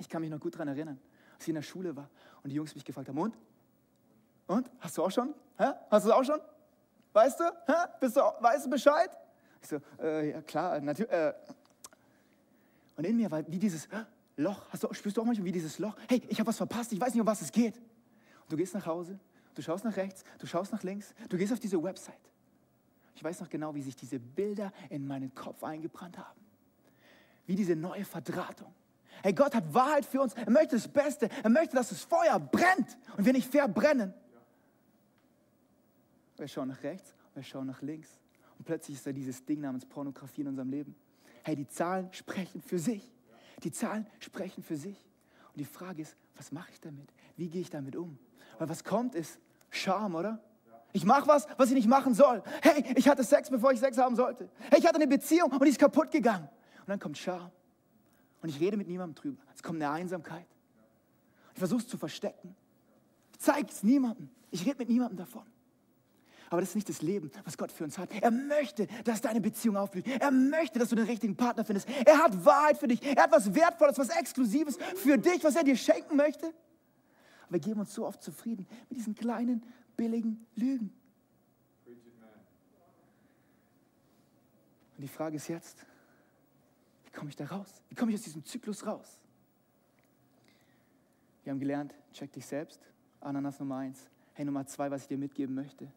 Ich 0.00 0.08
kann 0.08 0.20
mich 0.20 0.30
noch 0.30 0.40
gut 0.40 0.54
daran 0.54 0.66
erinnern, 0.66 1.00
als 1.34 1.44
ich 1.44 1.50
in 1.50 1.54
der 1.54 1.62
Schule 1.62 1.94
war 1.94 2.10
und 2.42 2.50
die 2.50 2.56
Jungs 2.56 2.74
mich 2.74 2.84
gefragt 2.84 3.08
haben, 3.08 3.18
und? 3.18 3.38
Und? 4.48 4.68
Hast 4.80 4.98
du 4.98 5.04
auch 5.04 5.12
schon? 5.12 5.32
Hä? 5.58 5.70
Hast 5.88 6.06
du 6.06 6.12
auch 6.12 6.24
schon? 6.24 6.40
Weißt 7.12 7.38
du? 7.38 7.44
Hä? 7.44 7.72
Bist 8.00 8.16
du, 8.16 8.20
weißt 8.20 8.66
du 8.66 8.70
Bescheid? 8.70 9.10
Ich 9.64 9.70
so, 9.70 9.80
äh, 9.98 10.30
ja 10.32 10.42
klar, 10.42 10.78
natürlich. 10.80 11.10
Äh. 11.10 11.32
Und 12.96 13.06
in 13.06 13.16
mir 13.16 13.30
war 13.30 13.42
wie 13.48 13.58
dieses 13.58 13.88
Loch. 14.36 14.66
Hast 14.68 14.82
du, 14.82 14.92
spürst 14.92 15.16
du 15.16 15.22
auch 15.22 15.24
manchmal 15.24 15.46
wie 15.46 15.52
dieses 15.52 15.78
Loch? 15.78 15.96
Hey, 16.06 16.22
ich 16.28 16.38
habe 16.38 16.48
was 16.48 16.58
verpasst, 16.58 16.92
ich 16.92 17.00
weiß 17.00 17.14
nicht, 17.14 17.20
um 17.22 17.26
was 17.26 17.40
es 17.40 17.50
geht. 17.50 17.78
Und 17.78 18.52
du 18.52 18.56
gehst 18.56 18.74
nach 18.74 18.84
Hause, 18.84 19.18
du 19.54 19.62
schaust 19.62 19.84
nach 19.84 19.96
rechts, 19.96 20.22
du 20.38 20.46
schaust 20.46 20.70
nach 20.70 20.82
links, 20.82 21.14
du 21.30 21.38
gehst 21.38 21.50
auf 21.50 21.60
diese 21.60 21.82
Website. 21.82 22.20
Ich 23.16 23.24
weiß 23.24 23.40
noch 23.40 23.48
genau, 23.48 23.74
wie 23.74 23.80
sich 23.80 23.96
diese 23.96 24.18
Bilder 24.18 24.70
in 24.90 25.06
meinen 25.06 25.34
Kopf 25.34 25.64
eingebrannt 25.64 26.18
haben. 26.18 26.40
Wie 27.46 27.56
diese 27.56 27.74
neue 27.74 28.04
Verdrahtung. 28.04 28.74
Hey, 29.22 29.32
Gott 29.32 29.54
hat 29.54 29.72
Wahrheit 29.72 30.04
für 30.04 30.20
uns. 30.20 30.34
Er 30.34 30.50
möchte 30.50 30.76
das 30.76 30.88
Beste. 30.88 31.30
Er 31.42 31.48
möchte, 31.48 31.74
dass 31.74 31.88
das 31.88 32.02
Feuer 32.02 32.38
brennt 32.38 32.98
und 33.16 33.24
wir 33.24 33.32
nicht 33.32 33.50
verbrennen. 33.50 34.12
Wir 36.36 36.48
schauen 36.48 36.68
nach 36.68 36.82
rechts, 36.82 37.14
wir 37.32 37.42
schauen 37.42 37.66
nach 37.68 37.80
links. 37.80 38.20
Und 38.64 38.68
plötzlich 38.68 38.96
ist 38.96 39.06
da 39.06 39.12
dieses 39.12 39.44
Ding 39.44 39.60
namens 39.60 39.84
Pornografie 39.84 40.40
in 40.40 40.48
unserem 40.48 40.70
Leben. 40.70 40.94
Hey, 41.42 41.54
die 41.54 41.68
Zahlen 41.68 42.10
sprechen 42.12 42.62
für 42.62 42.78
sich. 42.78 43.12
Die 43.62 43.70
Zahlen 43.70 44.06
sprechen 44.20 44.62
für 44.62 44.78
sich. 44.78 44.96
Und 45.52 45.60
die 45.60 45.66
Frage 45.66 46.00
ist, 46.00 46.16
was 46.34 46.50
mache 46.50 46.70
ich 46.72 46.80
damit? 46.80 47.12
Wie 47.36 47.50
gehe 47.50 47.60
ich 47.60 47.68
damit 47.68 47.94
um? 47.94 48.16
Weil 48.58 48.70
was 48.70 48.82
kommt 48.82 49.14
ist 49.16 49.38
Scham, 49.68 50.14
oder? 50.14 50.42
Ich 50.94 51.04
mache 51.04 51.28
was, 51.28 51.46
was 51.58 51.68
ich 51.68 51.74
nicht 51.74 51.88
machen 51.88 52.14
soll. 52.14 52.42
Hey, 52.62 52.94
ich 52.96 53.06
hatte 53.06 53.22
Sex, 53.22 53.50
bevor 53.50 53.70
ich 53.70 53.80
Sex 53.80 53.98
haben 53.98 54.16
sollte. 54.16 54.48
Hey, 54.70 54.78
ich 54.78 54.86
hatte 54.86 54.96
eine 54.96 55.08
Beziehung 55.08 55.50
und 55.50 55.62
die 55.62 55.68
ist 55.68 55.78
kaputt 55.78 56.10
gegangen. 56.10 56.48
Und 56.80 56.88
dann 56.88 56.98
kommt 56.98 57.18
Scham. 57.18 57.50
Und 58.40 58.48
ich 58.48 58.58
rede 58.60 58.78
mit 58.78 58.88
niemandem 58.88 59.14
drüber. 59.14 59.42
Es 59.54 59.62
kommt 59.62 59.82
eine 59.82 59.90
Einsamkeit. 59.90 60.46
Ich 61.52 61.58
versuche 61.58 61.82
es 61.82 61.88
zu 61.88 61.98
verstecken. 61.98 62.56
Ich 63.32 63.40
zeige 63.40 63.68
es 63.68 63.82
niemandem. 63.82 64.30
Ich 64.50 64.64
rede 64.64 64.78
mit 64.78 64.88
niemandem 64.88 65.18
davon. 65.18 65.44
Aber 66.54 66.60
das 66.60 66.70
ist 66.70 66.76
nicht 66.76 66.88
das 66.88 67.02
Leben, 67.02 67.32
was 67.44 67.58
Gott 67.58 67.72
für 67.72 67.82
uns 67.82 67.98
hat. 67.98 68.08
Er 68.12 68.30
möchte, 68.30 68.86
dass 69.02 69.20
deine 69.20 69.40
Beziehung 69.40 69.76
aufblüht. 69.76 70.06
Er 70.06 70.30
möchte, 70.30 70.78
dass 70.78 70.88
du 70.88 70.94
den 70.94 71.06
richtigen 71.06 71.34
Partner 71.34 71.64
findest. 71.64 71.88
Er 72.06 72.16
hat 72.18 72.44
Wahrheit 72.44 72.78
für 72.78 72.86
dich. 72.86 73.02
Er 73.02 73.24
hat 73.24 73.32
was 73.32 73.52
Wertvolles, 73.52 73.98
was 73.98 74.08
Exklusives 74.10 74.78
für 74.94 75.18
dich, 75.18 75.42
was 75.42 75.56
er 75.56 75.64
dir 75.64 75.76
schenken 75.76 76.14
möchte. 76.14 76.46
Aber 77.42 77.54
wir 77.54 77.58
geben 77.58 77.80
uns 77.80 77.92
so 77.92 78.06
oft 78.06 78.22
zufrieden 78.22 78.68
mit 78.88 79.00
diesen 79.00 79.16
kleinen, 79.16 79.64
billigen 79.96 80.46
Lügen. 80.54 80.94
Und 84.96 85.02
die 85.02 85.08
Frage 85.08 85.34
ist 85.34 85.48
jetzt, 85.48 85.84
wie 87.04 87.10
komme 87.10 87.30
ich 87.30 87.36
da 87.36 87.46
raus? 87.46 87.82
Wie 87.88 87.96
komme 87.96 88.12
ich 88.12 88.18
aus 88.18 88.22
diesem 88.22 88.44
Zyklus 88.44 88.86
raus? 88.86 89.18
Wir 91.42 91.50
haben 91.50 91.58
gelernt, 91.58 91.96
check 92.12 92.32
dich 92.32 92.46
selbst. 92.46 92.80
Ananas 93.20 93.58
Nummer 93.58 93.78
eins. 93.78 94.08
Hey, 94.34 94.44
Nummer 94.44 94.64
zwei, 94.68 94.88
was 94.88 95.02
ich 95.02 95.08
dir 95.08 95.18
mitgeben 95.18 95.56
möchte. 95.56 95.90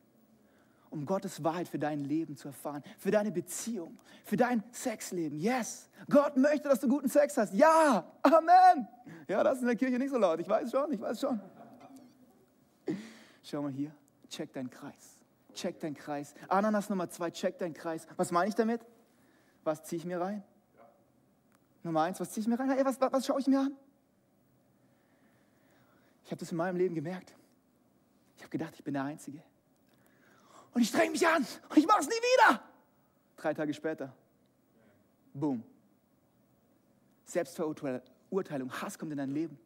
Um 0.90 1.06
Gottes 1.06 1.44
Wahrheit 1.44 1.68
für 1.68 1.80
dein 1.80 2.00
Leben 2.00 2.36
zu 2.38 2.48
erfahren, 2.48 2.84
für 2.98 3.12
deine 3.12 3.32
Beziehung, 3.32 3.98
für 4.24 4.38
dein 4.38 4.64
Sexleben. 4.72 5.38
Yes, 5.38 5.90
Gott 6.10 6.38
möchte, 6.38 6.70
dass 6.70 6.80
du 6.80 6.88
guten 6.88 7.10
Sex 7.10 7.38
hast. 7.38 7.54
Ja, 7.54 8.06
Amen. 8.22 8.88
Ja, 9.28 9.44
das 9.44 9.56
ist 9.56 9.62
in 9.62 9.68
der 9.68 9.76
Kirche 9.76 9.98
nicht 9.98 10.12
so 10.12 10.18
laut. 10.18 10.40
Ich 10.40 10.48
weiß 10.48 10.72
schon, 10.72 10.92
ich 10.94 11.02
weiß 11.02 11.20
schon. 11.20 11.40
Schau 13.44 13.62
mal 13.62 13.72
hier, 13.72 13.92
check 14.30 14.52
deinen 14.54 14.70
Kreis. 14.70 15.18
Check 15.54 15.80
deinen 15.80 15.96
Kreis. 15.96 16.36
Ananas 16.48 16.90
Nummer 16.90 17.10
zwei, 17.10 17.32
check 17.32 17.58
deinen 17.58 17.74
Kreis. 17.74 18.06
Was 18.16 18.32
meine 18.32 18.50
ich 18.50 18.56
damit? 18.56 18.82
Was 19.64 19.84
ziehe 19.84 20.00
ich 20.00 20.06
mir 20.06 20.22
rein? 20.22 20.44
Nummer 21.84 22.04
eins, 22.04 22.20
was 22.20 22.32
ziehe 22.32 22.42
ich 22.42 22.48
mir 22.48 22.60
rein? 22.60 22.70
Hey, 22.70 22.86
was, 22.86 23.00
was, 23.02 23.12
was 23.12 23.26
schaue 23.26 23.40
ich 23.40 23.48
mir 23.48 23.60
an? 23.60 23.76
Ich 26.26 26.32
habe 26.32 26.40
das 26.40 26.52
in 26.52 26.58
meinem 26.58 26.76
Leben 26.76 26.94
gemerkt. 26.94 27.34
Ich 28.36 28.44
habe 28.44 28.50
gedacht, 28.50 28.74
ich 28.76 28.84
bin 28.84 28.94
der 28.94 29.04
Einzige. 29.04 29.42
Und 30.74 30.82
ich 30.82 30.90
streng 30.90 31.12
mich 31.12 31.28
an 31.28 31.46
und 31.70 31.78
ich 31.78 31.88
mache 31.88 32.02
es 32.02 32.08
nie 32.08 32.14
wieder. 32.14 32.62
Drei 33.36 33.54
Tage 33.54 33.74
später, 33.74 34.14
boom. 35.34 35.64
Selbstverurteilung, 37.26 38.72
Hass 38.82 38.98
kommt 38.98 39.12
in 39.12 39.18
dein 39.18 39.32
Leben. 39.32 39.60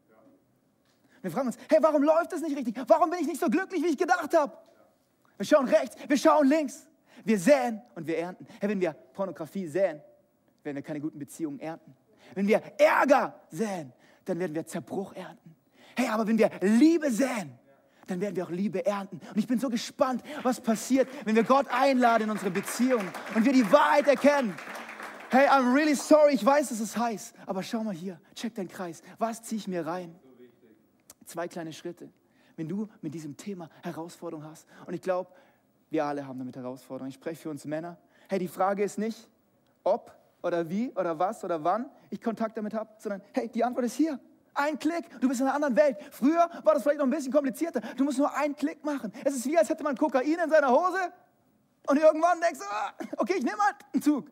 Wir 1.22 1.30
fragen 1.30 1.48
uns, 1.48 1.58
hey, 1.70 1.78
warum 1.82 2.04
läuft 2.04 2.32
das 2.32 2.42
nicht 2.42 2.58
richtig? 2.58 2.76
Warum 2.88 3.10
bin 3.10 3.20
ich 3.20 3.28
nicht 3.28 3.40
so 3.40 3.48
glücklich, 3.48 3.84
wie 3.84 3.90
ich 3.90 3.98
gedacht 3.98 4.36
habe? 4.36 4.58
Wir 5.38 5.46
schauen 5.46 5.68
rechts, 5.68 5.96
wir 6.08 6.18
schauen 6.18 6.48
links. 6.48 6.88
Wir 7.24 7.38
säen 7.38 7.82
und 7.96 8.08
wir 8.08 8.18
ernten. 8.18 8.48
Hey, 8.60 8.70
wenn 8.70 8.82
wir 8.82 8.94
Pornografie 8.94 9.68
säen, 9.68 10.02
werden 10.64 10.76
wir 10.76 10.82
keine 10.82 11.00
guten 11.00 11.20
Beziehungen 11.20 11.60
ernten. 11.60 11.96
Wenn 12.34 12.48
wir 12.48 12.62
Ärger 12.80 13.40
säen, 13.50 13.94
dann 14.26 14.40
werden 14.40 14.56
wir 14.56 14.66
Zerbruch 14.66 15.14
ernten. 15.14 15.56
Hey, 15.96 16.08
aber 16.08 16.26
wenn 16.26 16.38
wir 16.38 16.50
Liebe 16.62 17.12
säen, 17.12 17.60
dann 18.12 18.22
werden 18.22 18.36
wir 18.36 18.46
auch 18.46 18.52
Liebe 18.52 18.86
ernten. 18.86 19.20
Und 19.30 19.38
ich 19.38 19.48
bin 19.48 19.60
so 19.60 19.70
gespannt, 19.70 20.22
was 20.44 20.60
passiert, 20.60 21.08
wenn 21.26 21.36
wir 21.36 21.44
Gott 21.44 21.68
einladen 21.70 22.26
in 22.26 22.30
unsere 22.30 22.52
Beziehung 22.52 23.04
und 23.34 23.46
wir 23.46 23.54
die 23.54 23.70
Wahrheit 23.72 24.08
erkennen. 24.08 24.54
Hey, 25.30 25.48
I'm 25.48 25.74
really 25.74 25.96
sorry, 25.96 26.34
ich 26.34 26.46
weiß, 26.46 26.72
es 26.72 26.82
ist 26.82 26.98
heiß, 26.98 27.34
aber 27.46 27.64
schau 27.64 27.84
mal 27.84 27.94
hier, 27.94 28.20
check 28.36 28.54
deinen 28.54 28.68
Kreis. 28.68 29.02
Was 29.18 29.42
ziehe 29.42 29.60
ich 29.60 29.68
mir 29.68 29.86
rein? 29.86 30.14
Zwei 31.26 31.48
kleine 31.48 31.72
Schritte. 31.72 32.10
Wenn 32.58 32.68
du 32.68 32.90
mit 33.02 33.14
diesem 33.14 33.38
Thema 33.38 33.70
Herausforderung 33.82 34.44
hast, 34.44 34.68
und 34.86 34.94
ich 34.94 35.02
glaube, 35.02 35.32
wir 35.90 36.06
alle 36.06 36.28
haben 36.28 36.40
damit 36.40 36.56
Herausforderungen. 36.56 37.10
Ich 37.10 37.16
spreche 37.16 37.42
für 37.42 37.50
uns 37.50 37.66
Männer. 37.66 37.98
Hey, 38.28 38.40
die 38.40 38.48
Frage 38.48 38.84
ist 38.84 38.98
nicht, 38.98 39.30
ob 39.84 40.14
oder 40.42 40.70
wie 40.70 40.90
oder 40.92 41.18
was 41.18 41.44
oder 41.44 41.64
wann 41.64 41.90
ich 42.10 42.22
Kontakt 42.22 42.58
damit 42.58 42.74
habe, 42.74 42.90
sondern 42.98 43.22
hey, 43.34 43.48
die 43.48 43.64
Antwort 43.64 43.86
ist 43.86 43.96
hier. 43.96 44.20
Ein 44.54 44.78
Klick, 44.78 45.20
du 45.20 45.30
bist 45.30 45.40
in 45.40 45.48
einer 45.48 45.56
anderen 45.56 45.76
Welt. 45.76 45.98
Früher 46.12 46.50
war 46.64 46.74
das 46.74 46.84
vielleicht 46.84 47.00
noch 47.00 47.06
ein 47.06 47.10
bisschen 47.10 47.32
komplizierter. 47.32 47.82
Du 47.96 48.04
musst 48.04 48.18
nur 48.18 48.36
einen 48.36 48.56
Klick 48.56 48.84
machen. 48.84 49.14
Es 49.24 49.36
ist 49.36 49.46
wie, 49.46 49.58
als 49.58 49.70
hätte 49.70 49.84
man 49.84 49.98
Kokain 49.98 50.26
in 50.26 50.50
seiner 50.50 50.70
Hose 50.70 51.14
und 51.88 51.98
irgendwann 51.98 52.40
denkst 52.42 52.60
du, 52.60 52.66
ah, 52.66 52.94
okay, 53.18 53.36
ich 53.38 53.44
nehme 53.44 53.58
halt 53.60 53.76
einen 53.94 54.02
Zug. 54.02 54.30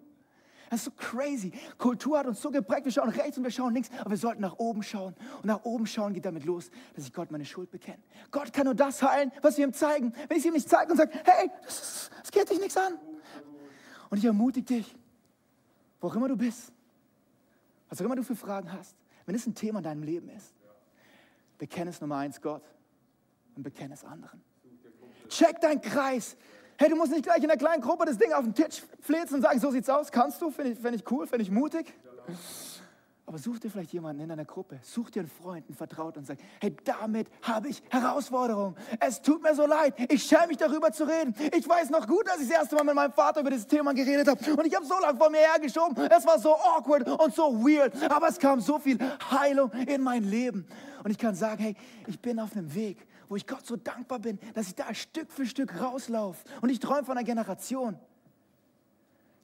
Das 0.69 0.81
ist 0.81 0.85
so 0.85 0.91
crazy. 0.91 1.51
Kultur 1.79 2.19
hat 2.19 2.27
uns 2.27 2.41
so 2.41 2.51
geprägt, 2.51 2.85
wir 2.85 2.91
schauen 2.91 3.09
rechts 3.09 3.37
und 3.37 3.43
wir 3.43 3.49
schauen 3.49 3.73
links, 3.73 3.89
aber 4.01 4.11
wir 4.11 4.17
sollten 4.17 4.41
nach 4.41 4.59
oben 4.59 4.83
schauen. 4.83 5.15
Und 5.37 5.45
nach 5.45 5.63
oben 5.63 5.87
schauen 5.87 6.13
geht 6.13 6.25
damit 6.25 6.45
los, 6.45 6.69
dass 6.95 7.05
ich 7.05 7.13
Gott 7.13 7.31
meine 7.31 7.45
Schuld 7.45 7.71
bekenne. 7.71 7.97
Gott 8.29 8.53
kann 8.53 8.65
nur 8.65 8.75
das 8.75 9.01
heilen, 9.01 9.31
was 9.41 9.57
wir 9.57 9.65
ihm 9.65 9.73
zeigen. 9.73 10.13
Wenn 10.27 10.37
ich 10.37 10.43
es 10.43 10.45
ihm 10.45 10.53
nicht 10.53 10.69
zeige 10.69 10.91
und 10.91 10.97
sage, 10.97 11.11
hey, 11.23 11.49
das 11.65 12.11
geht 12.31 12.49
dich 12.49 12.59
nichts 12.59 12.77
an. 12.77 12.99
Und 14.11 14.19
ich 14.19 14.25
ermutige 14.25 14.65
dich, 14.65 14.95
wo 15.99 16.07
auch 16.07 16.15
immer 16.15 16.27
du 16.27 16.37
bist, 16.37 16.71
was 17.89 17.99
auch 17.99 18.05
immer 18.05 18.15
du 18.15 18.23
für 18.23 18.35
Fragen 18.35 18.71
hast, 18.71 18.95
wenn 19.29 19.35
es 19.35 19.45
ein 19.45 19.53
Thema 19.53 19.77
in 19.77 19.83
deinem 19.83 20.01
Leben 20.01 20.27
ist, 20.29 20.55
bekenne 21.59 21.91
es 21.91 22.01
Nummer 22.01 22.17
eins 22.17 22.41
Gott 22.41 22.63
und 23.55 23.61
bekenne 23.61 23.93
es 23.93 24.03
anderen. 24.03 24.41
Check 25.27 25.61
deinen 25.61 25.81
Kreis. 25.81 26.35
Hey, 26.77 26.89
du 26.89 26.95
musst 26.95 27.11
nicht 27.11 27.25
gleich 27.25 27.43
in 27.43 27.47
der 27.47 27.57
kleinen 27.57 27.83
Gruppe 27.83 28.05
das 28.05 28.17
Ding 28.17 28.33
auf 28.33 28.43
den 28.43 28.55
Tisch 28.55 28.81
flitzen 29.01 29.35
und 29.35 29.41
sagen, 29.43 29.59
so 29.59 29.69
sieht's 29.69 29.87
aus. 29.87 30.11
Kannst 30.11 30.41
du? 30.41 30.49
Finde 30.49 30.71
ich, 30.71 30.79
find 30.79 30.95
ich 30.95 31.11
cool, 31.11 31.27
finde 31.27 31.43
ich 31.43 31.51
mutig. 31.51 31.93
Aber 33.29 33.37
such 33.37 33.59
dir 33.59 33.69
vielleicht 33.69 33.93
jemanden 33.93 34.23
in 34.23 34.29
deiner 34.29 34.43
Gruppe, 34.43 34.79
such 34.81 35.11
dir 35.11 35.19
einen 35.19 35.29
Freund, 35.29 35.63
einen 35.67 35.75
Vertrauten 35.75 36.21
und 36.21 36.25
sag, 36.25 36.39
hey, 36.59 36.75
damit 36.83 37.27
habe 37.43 37.67
ich 37.67 37.83
Herausforderungen. 37.91 38.75
Es 38.99 39.21
tut 39.21 39.43
mir 39.43 39.53
so 39.53 39.67
leid, 39.67 39.93
ich 40.11 40.23
schäme 40.23 40.47
mich 40.47 40.57
darüber 40.57 40.91
zu 40.91 41.03
reden. 41.03 41.35
Ich 41.55 41.69
weiß 41.69 41.91
noch 41.91 42.07
gut, 42.07 42.25
dass 42.25 42.41
ich 42.41 42.47
das 42.47 42.57
erste 42.57 42.75
Mal 42.75 42.85
mit 42.85 42.95
meinem 42.95 43.13
Vater 43.13 43.41
über 43.41 43.51
dieses 43.51 43.67
Thema 43.67 43.93
geredet 43.93 44.27
habe 44.27 44.39
und 44.51 44.65
ich 44.65 44.75
habe 44.75 44.83
so 44.83 44.95
lange 44.99 45.15
vor 45.15 45.29
mir 45.29 45.41
hergeschoben. 45.41 45.95
Es 46.09 46.25
war 46.25 46.39
so 46.39 46.55
awkward 46.55 47.07
und 47.07 47.35
so 47.35 47.53
weird, 47.63 47.93
aber 48.11 48.29
es 48.29 48.39
kam 48.39 48.61
so 48.61 48.79
viel 48.79 48.97
Heilung 49.29 49.71
in 49.73 50.01
mein 50.01 50.23
Leben. 50.23 50.65
Und 51.03 51.11
ich 51.11 51.19
kann 51.19 51.35
sagen, 51.35 51.61
hey, 51.61 51.75
ich 52.07 52.19
bin 52.19 52.39
auf 52.39 52.55
einem 52.55 52.73
Weg, 52.73 53.05
wo 53.27 53.35
ich 53.35 53.45
Gott 53.45 53.63
so 53.63 53.75
dankbar 53.75 54.17
bin, 54.17 54.39
dass 54.55 54.69
ich 54.69 54.73
da 54.73 54.91
Stück 54.91 55.31
für 55.31 55.45
Stück 55.45 55.79
rauslaufe. 55.79 56.43
Und 56.61 56.69
ich 56.69 56.79
träume 56.79 57.03
von 57.03 57.15
einer 57.15 57.27
Generation, 57.27 57.99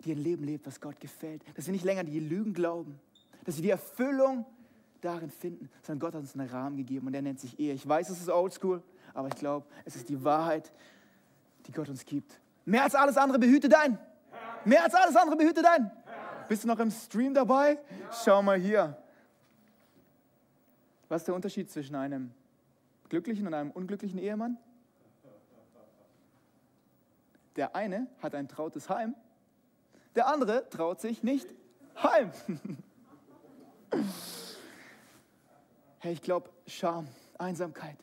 die 0.03 0.11
ein 0.11 0.23
Leben 0.23 0.43
lebt, 0.43 0.65
was 0.65 0.81
Gott 0.81 0.99
gefällt. 0.99 1.43
Dass 1.55 1.67
wir 1.67 1.71
nicht 1.71 1.85
länger 1.85 2.03
die 2.03 2.19
Lügen 2.19 2.55
glauben, 2.55 2.99
dass 3.45 3.55
wir 3.55 3.63
die 3.63 3.69
Erfüllung 3.69 4.45
darin 5.01 5.29
finden, 5.29 5.69
sondern 5.83 5.99
Gott 5.99 6.15
hat 6.15 6.21
uns 6.21 6.35
einen 6.35 6.49
Rahmen 6.49 6.77
gegeben 6.77 7.07
und 7.07 7.13
der 7.13 7.21
nennt 7.21 7.39
sich 7.39 7.59
Ehe. 7.59 7.73
Ich 7.73 7.87
weiß, 7.87 8.09
es 8.09 8.19
ist 8.19 8.29
oldschool, 8.29 8.83
aber 9.13 9.27
ich 9.29 9.35
glaube, 9.35 9.65
es 9.85 9.95
ist 9.95 10.09
die 10.09 10.21
Wahrheit, 10.23 10.71
die 11.67 11.71
Gott 11.71 11.87
uns 11.87 12.05
gibt. 12.05 12.39
Mehr 12.65 12.83
als 12.83 12.95
alles 12.95 13.15
andere 13.15 13.39
behüte 13.39 13.69
dein. 13.69 13.97
Mehr 14.65 14.83
als 14.83 14.93
alles 14.95 15.15
andere 15.15 15.37
behüte 15.37 15.61
dein. 15.61 15.91
Bist 16.49 16.63
du 16.63 16.67
noch 16.67 16.79
im 16.79 16.91
Stream 16.91 17.33
dabei? 17.33 17.79
Schau 18.23 18.41
mal 18.41 18.57
hier. 18.57 18.97
Was 21.07 21.21
ist 21.21 21.27
der 21.27 21.35
Unterschied 21.35 21.69
zwischen 21.69 21.95
einem 21.95 22.31
glücklichen 23.09 23.45
und 23.45 23.53
einem 23.53 23.71
unglücklichen 23.71 24.17
Ehemann? 24.17 24.57
Der 27.55 27.75
eine 27.75 28.07
hat 28.21 28.35
ein 28.35 28.47
trautes 28.47 28.89
Heim, 28.89 29.15
der 30.15 30.27
andere 30.27 30.67
traut 30.69 30.99
sich 30.99 31.23
nicht 31.23 31.47
heim. 32.01 32.31
Hey, 35.99 36.13
ich 36.13 36.21
glaube, 36.21 36.49
Scham, 36.67 37.07
Einsamkeit, 37.37 37.97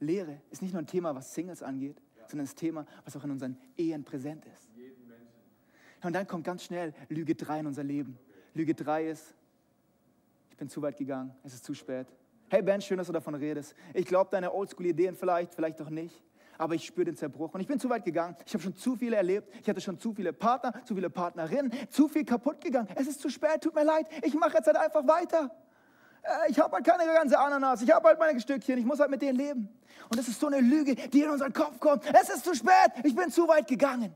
Leere 0.00 0.40
ist 0.50 0.62
nicht 0.62 0.72
nur 0.72 0.82
ein 0.82 0.86
Thema, 0.86 1.14
was 1.14 1.34
Singles 1.34 1.62
angeht, 1.62 1.96
sondern 2.28 2.46
das 2.46 2.54
Thema, 2.54 2.86
was 3.04 3.16
auch 3.16 3.24
in 3.24 3.30
unseren 3.30 3.56
Ehen 3.76 4.04
präsent 4.04 4.44
ist. 4.46 4.68
Und 6.02 6.12
dann 6.12 6.26
kommt 6.26 6.44
ganz 6.44 6.64
schnell 6.64 6.94
Lüge 7.08 7.34
3 7.34 7.60
in 7.60 7.66
unser 7.66 7.82
Leben. 7.82 8.18
Lüge 8.54 8.74
3 8.74 9.08
ist, 9.08 9.34
ich 10.50 10.56
bin 10.56 10.68
zu 10.68 10.80
weit 10.82 10.96
gegangen, 10.96 11.34
es 11.42 11.54
ist 11.54 11.64
zu 11.64 11.74
spät. 11.74 12.06
Hey 12.48 12.62
Ben, 12.62 12.80
schön, 12.80 12.98
dass 12.98 13.08
du 13.08 13.12
davon 13.12 13.34
redest. 13.34 13.74
Ich 13.92 14.06
glaube 14.06 14.30
deine 14.30 14.52
Oldschool-Ideen 14.52 15.16
vielleicht, 15.16 15.54
vielleicht 15.54 15.80
auch 15.82 15.90
nicht. 15.90 16.22
Aber 16.58 16.74
ich 16.74 16.86
spüre 16.86 17.04
den 17.06 17.16
Zerbruch 17.16 17.52
und 17.54 17.60
ich 17.60 17.66
bin 17.66 17.78
zu 17.78 17.88
weit 17.90 18.04
gegangen. 18.04 18.36
Ich 18.46 18.54
habe 18.54 18.62
schon 18.62 18.74
zu 18.76 18.96
viele 18.96 19.16
erlebt. 19.16 19.52
Ich 19.62 19.68
hatte 19.68 19.80
schon 19.80 19.98
zu 19.98 20.14
viele 20.14 20.32
Partner, 20.32 20.72
zu 20.84 20.94
viele 20.94 21.10
Partnerinnen, 21.10 21.72
zu 21.90 22.08
viel 22.08 22.24
kaputt 22.24 22.60
gegangen. 22.60 22.88
Es 22.94 23.06
ist 23.06 23.20
zu 23.20 23.28
spät, 23.28 23.60
tut 23.60 23.74
mir 23.74 23.84
leid. 23.84 24.06
Ich 24.22 24.34
mache 24.34 24.54
jetzt 24.54 24.66
halt 24.66 24.76
einfach 24.76 25.06
weiter. 25.06 25.50
Äh, 26.22 26.50
Ich 26.50 26.58
habe 26.58 26.74
halt 26.76 26.86
keine 26.86 27.04
ganze 27.12 27.38
Ananas. 27.38 27.82
Ich 27.82 27.90
habe 27.90 28.08
halt 28.08 28.18
meine 28.18 28.40
Stückchen. 28.40 28.78
Ich 28.78 28.84
muss 28.84 29.00
halt 29.00 29.10
mit 29.10 29.22
denen 29.22 29.36
leben. 29.38 29.68
Und 30.10 30.18
es 30.18 30.28
ist 30.28 30.40
so 30.40 30.46
eine 30.46 30.60
Lüge, 30.60 30.94
die 30.94 31.22
in 31.22 31.30
unseren 31.30 31.52
Kopf 31.52 31.78
kommt. 31.80 32.04
Es 32.14 32.28
ist 32.28 32.44
zu 32.44 32.54
spät. 32.54 32.92
Ich 33.04 33.14
bin 33.14 33.30
zu 33.30 33.48
weit 33.48 33.66
gegangen. 33.66 34.14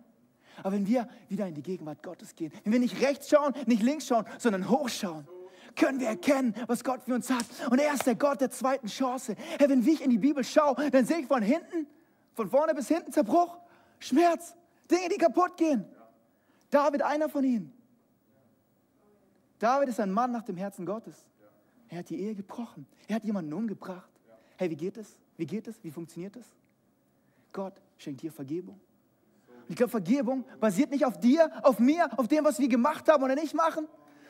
Aber 0.63 0.73
wenn 0.73 0.87
wir 0.87 1.09
wieder 1.29 1.47
in 1.47 1.55
die 1.55 1.63
Gegenwart 1.63 2.03
Gottes 2.03 2.35
gehen, 2.35 2.53
wenn 2.65 2.73
wir 2.73 2.81
nicht 2.81 3.01
rechts 3.01 3.31
schauen, 3.31 3.55
nicht 3.67 3.83
links 3.83 4.07
schauen, 4.07 4.27
sondern 4.39 4.69
hochschauen, 4.69 5.27
können 5.75 6.01
wir 6.01 6.09
erkennen, 6.09 6.55
was 6.67 6.85
Gott 6.85 7.03
für 7.05 7.15
uns 7.15 7.31
hat. 7.31 7.45
Und 7.71 7.79
er 7.79 7.95
ist 7.95 8.07
der 8.07 8.15
Gott 8.15 8.41
der 8.41 8.51
zweiten 8.51 8.89
Chance. 8.89 9.37
Hey, 9.59 9.69
wenn 9.69 9.87
ich 9.87 10.03
in 10.03 10.11
die 10.11 10.19
Bibel 10.19 10.45
schaue, 10.45 10.75
dann 10.91 11.07
sehe 11.07 11.21
ich 11.21 11.27
von 11.27 11.43
hinten, 11.43 11.87
von 12.35 12.49
vorne 12.49 12.75
bis 12.75 12.89
hinten 12.89 13.13
Zerbruch, 13.13 13.59
Schmerz, 13.99 14.55
Dinge, 14.91 15.09
die 15.09 15.19
kaputt 15.19 15.57
gehen. 15.57 15.85
David, 16.71 17.03
einer 17.03 17.29
von 17.29 17.45
ihnen. 17.45 17.73
David 19.59 19.89
ist 19.89 20.01
ein 20.01 20.11
Mann 20.11 20.33
nach 20.33 20.43
dem 20.43 20.57
Herzen 20.57 20.87
Gottes. 20.87 21.17
Er 21.89 21.99
hat 21.99 22.09
die 22.09 22.21
Ehe 22.21 22.35
gebrochen. 22.35 22.87
Er 23.09 23.17
hat 23.17 23.25
jemanden 23.25 23.53
umgebracht. 23.53 24.11
Hey, 24.57 24.71
wie 24.71 24.77
geht 24.77 24.97
es? 24.97 25.19
Wie 25.37 25.47
geht 25.47 25.67
es? 25.67 25.83
Wie 25.83 25.91
funktioniert 25.91 26.37
es? 26.37 26.47
Gott 27.53 27.75
schenkt 27.99 28.23
dir 28.23 28.33
Vergebung. 28.33 28.81
Ich 29.69 29.77
glaube, 29.77 29.91
Vergebung 29.91 30.45
basiert 30.59 30.91
nicht 30.91 31.05
auf 31.05 31.19
dir, 31.19 31.51
auf 31.63 31.79
mir, 31.79 32.09
auf 32.19 32.29
dem, 32.29 32.45
was 32.45 32.59
wir 32.59 32.69
gemacht 32.69 33.09
haben 33.09 33.23
oder 33.23 33.35
nicht 33.35 33.55
machen, 33.55 33.87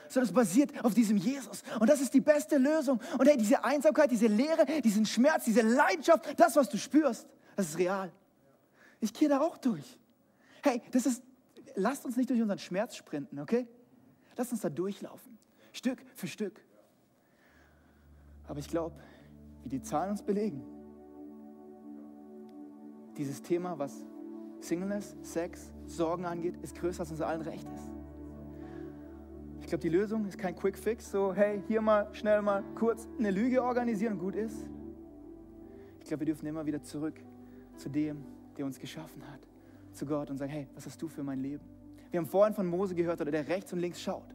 sondern 0.08 0.28
es 0.28 0.34
basiert 0.34 0.84
auf 0.84 0.94
diesem 0.94 1.16
Jesus. 1.16 1.62
Und 1.78 1.88
das 1.88 2.00
ist 2.00 2.12
die 2.12 2.20
beste 2.20 2.58
Lösung. 2.58 3.00
Und 3.18 3.26
hey, 3.26 3.36
diese 3.36 3.64
Einsamkeit, 3.64 4.10
diese 4.10 4.26
Leere, 4.26 4.66
diesen 4.82 5.06
Schmerz, 5.06 5.44
diese 5.44 5.62
Leidenschaft, 5.62 6.38
das, 6.38 6.56
was 6.56 6.68
du 6.68 6.76
spürst, 6.76 7.26
das 7.60 7.70
ist 7.70 7.78
real. 7.78 8.10
Ich 9.00 9.12
gehe 9.12 9.28
da 9.28 9.40
auch 9.40 9.58
durch. 9.58 9.98
Hey, 10.62 10.82
das 10.92 11.04
ist, 11.04 11.22
lasst 11.74 12.04
uns 12.06 12.16
nicht 12.16 12.30
durch 12.30 12.40
unseren 12.40 12.58
Schmerz 12.58 12.96
sprinten, 12.96 13.38
okay? 13.38 13.68
Lasst 14.36 14.52
uns 14.52 14.62
da 14.62 14.70
durchlaufen. 14.70 15.38
Stück 15.72 16.02
für 16.14 16.26
Stück. 16.26 16.64
Aber 18.46 18.58
ich 18.58 18.68
glaube, 18.68 18.96
wie 19.62 19.68
die 19.68 19.82
Zahlen 19.82 20.10
uns 20.10 20.22
belegen, 20.22 20.64
dieses 23.16 23.42
Thema, 23.42 23.78
was 23.78 24.06
Singleness, 24.60 25.16
Sex, 25.22 25.70
Sorgen 25.84 26.24
angeht, 26.24 26.56
ist 26.62 26.74
größer, 26.74 27.00
als 27.00 27.10
uns 27.10 27.20
allen 27.20 27.42
recht 27.42 27.68
ist. 27.70 27.90
Ich 29.60 29.66
glaube, 29.66 29.82
die 29.82 29.90
Lösung 29.90 30.26
ist 30.26 30.38
kein 30.38 30.56
Quick 30.56 30.78
Fix, 30.78 31.10
so 31.10 31.34
hey, 31.34 31.62
hier 31.68 31.82
mal 31.82 32.08
schnell 32.14 32.40
mal 32.40 32.64
kurz 32.74 33.06
eine 33.18 33.30
Lüge 33.30 33.62
organisieren 33.62 34.14
und 34.14 34.18
gut 34.18 34.34
ist. 34.34 34.56
Ich 36.00 36.06
glaube, 36.06 36.20
wir 36.20 36.26
dürfen 36.26 36.46
immer 36.46 36.64
wieder 36.64 36.82
zurück 36.82 37.20
zu 37.80 37.88
dem, 37.88 38.24
der 38.56 38.66
uns 38.66 38.78
geschaffen 38.78 39.22
hat, 39.30 39.40
zu 39.92 40.06
Gott 40.06 40.30
und 40.30 40.38
sagen, 40.38 40.52
hey, 40.52 40.66
was 40.74 40.86
hast 40.86 41.00
du 41.00 41.08
für 41.08 41.22
mein 41.22 41.40
Leben? 41.40 41.64
Wir 42.10 42.18
haben 42.18 42.26
vorhin 42.26 42.54
von 42.54 42.66
Mose 42.66 42.94
gehört, 42.94 43.20
oder 43.20 43.30
der 43.30 43.48
rechts 43.48 43.72
und 43.72 43.80
links 43.80 44.00
schaut. 44.00 44.34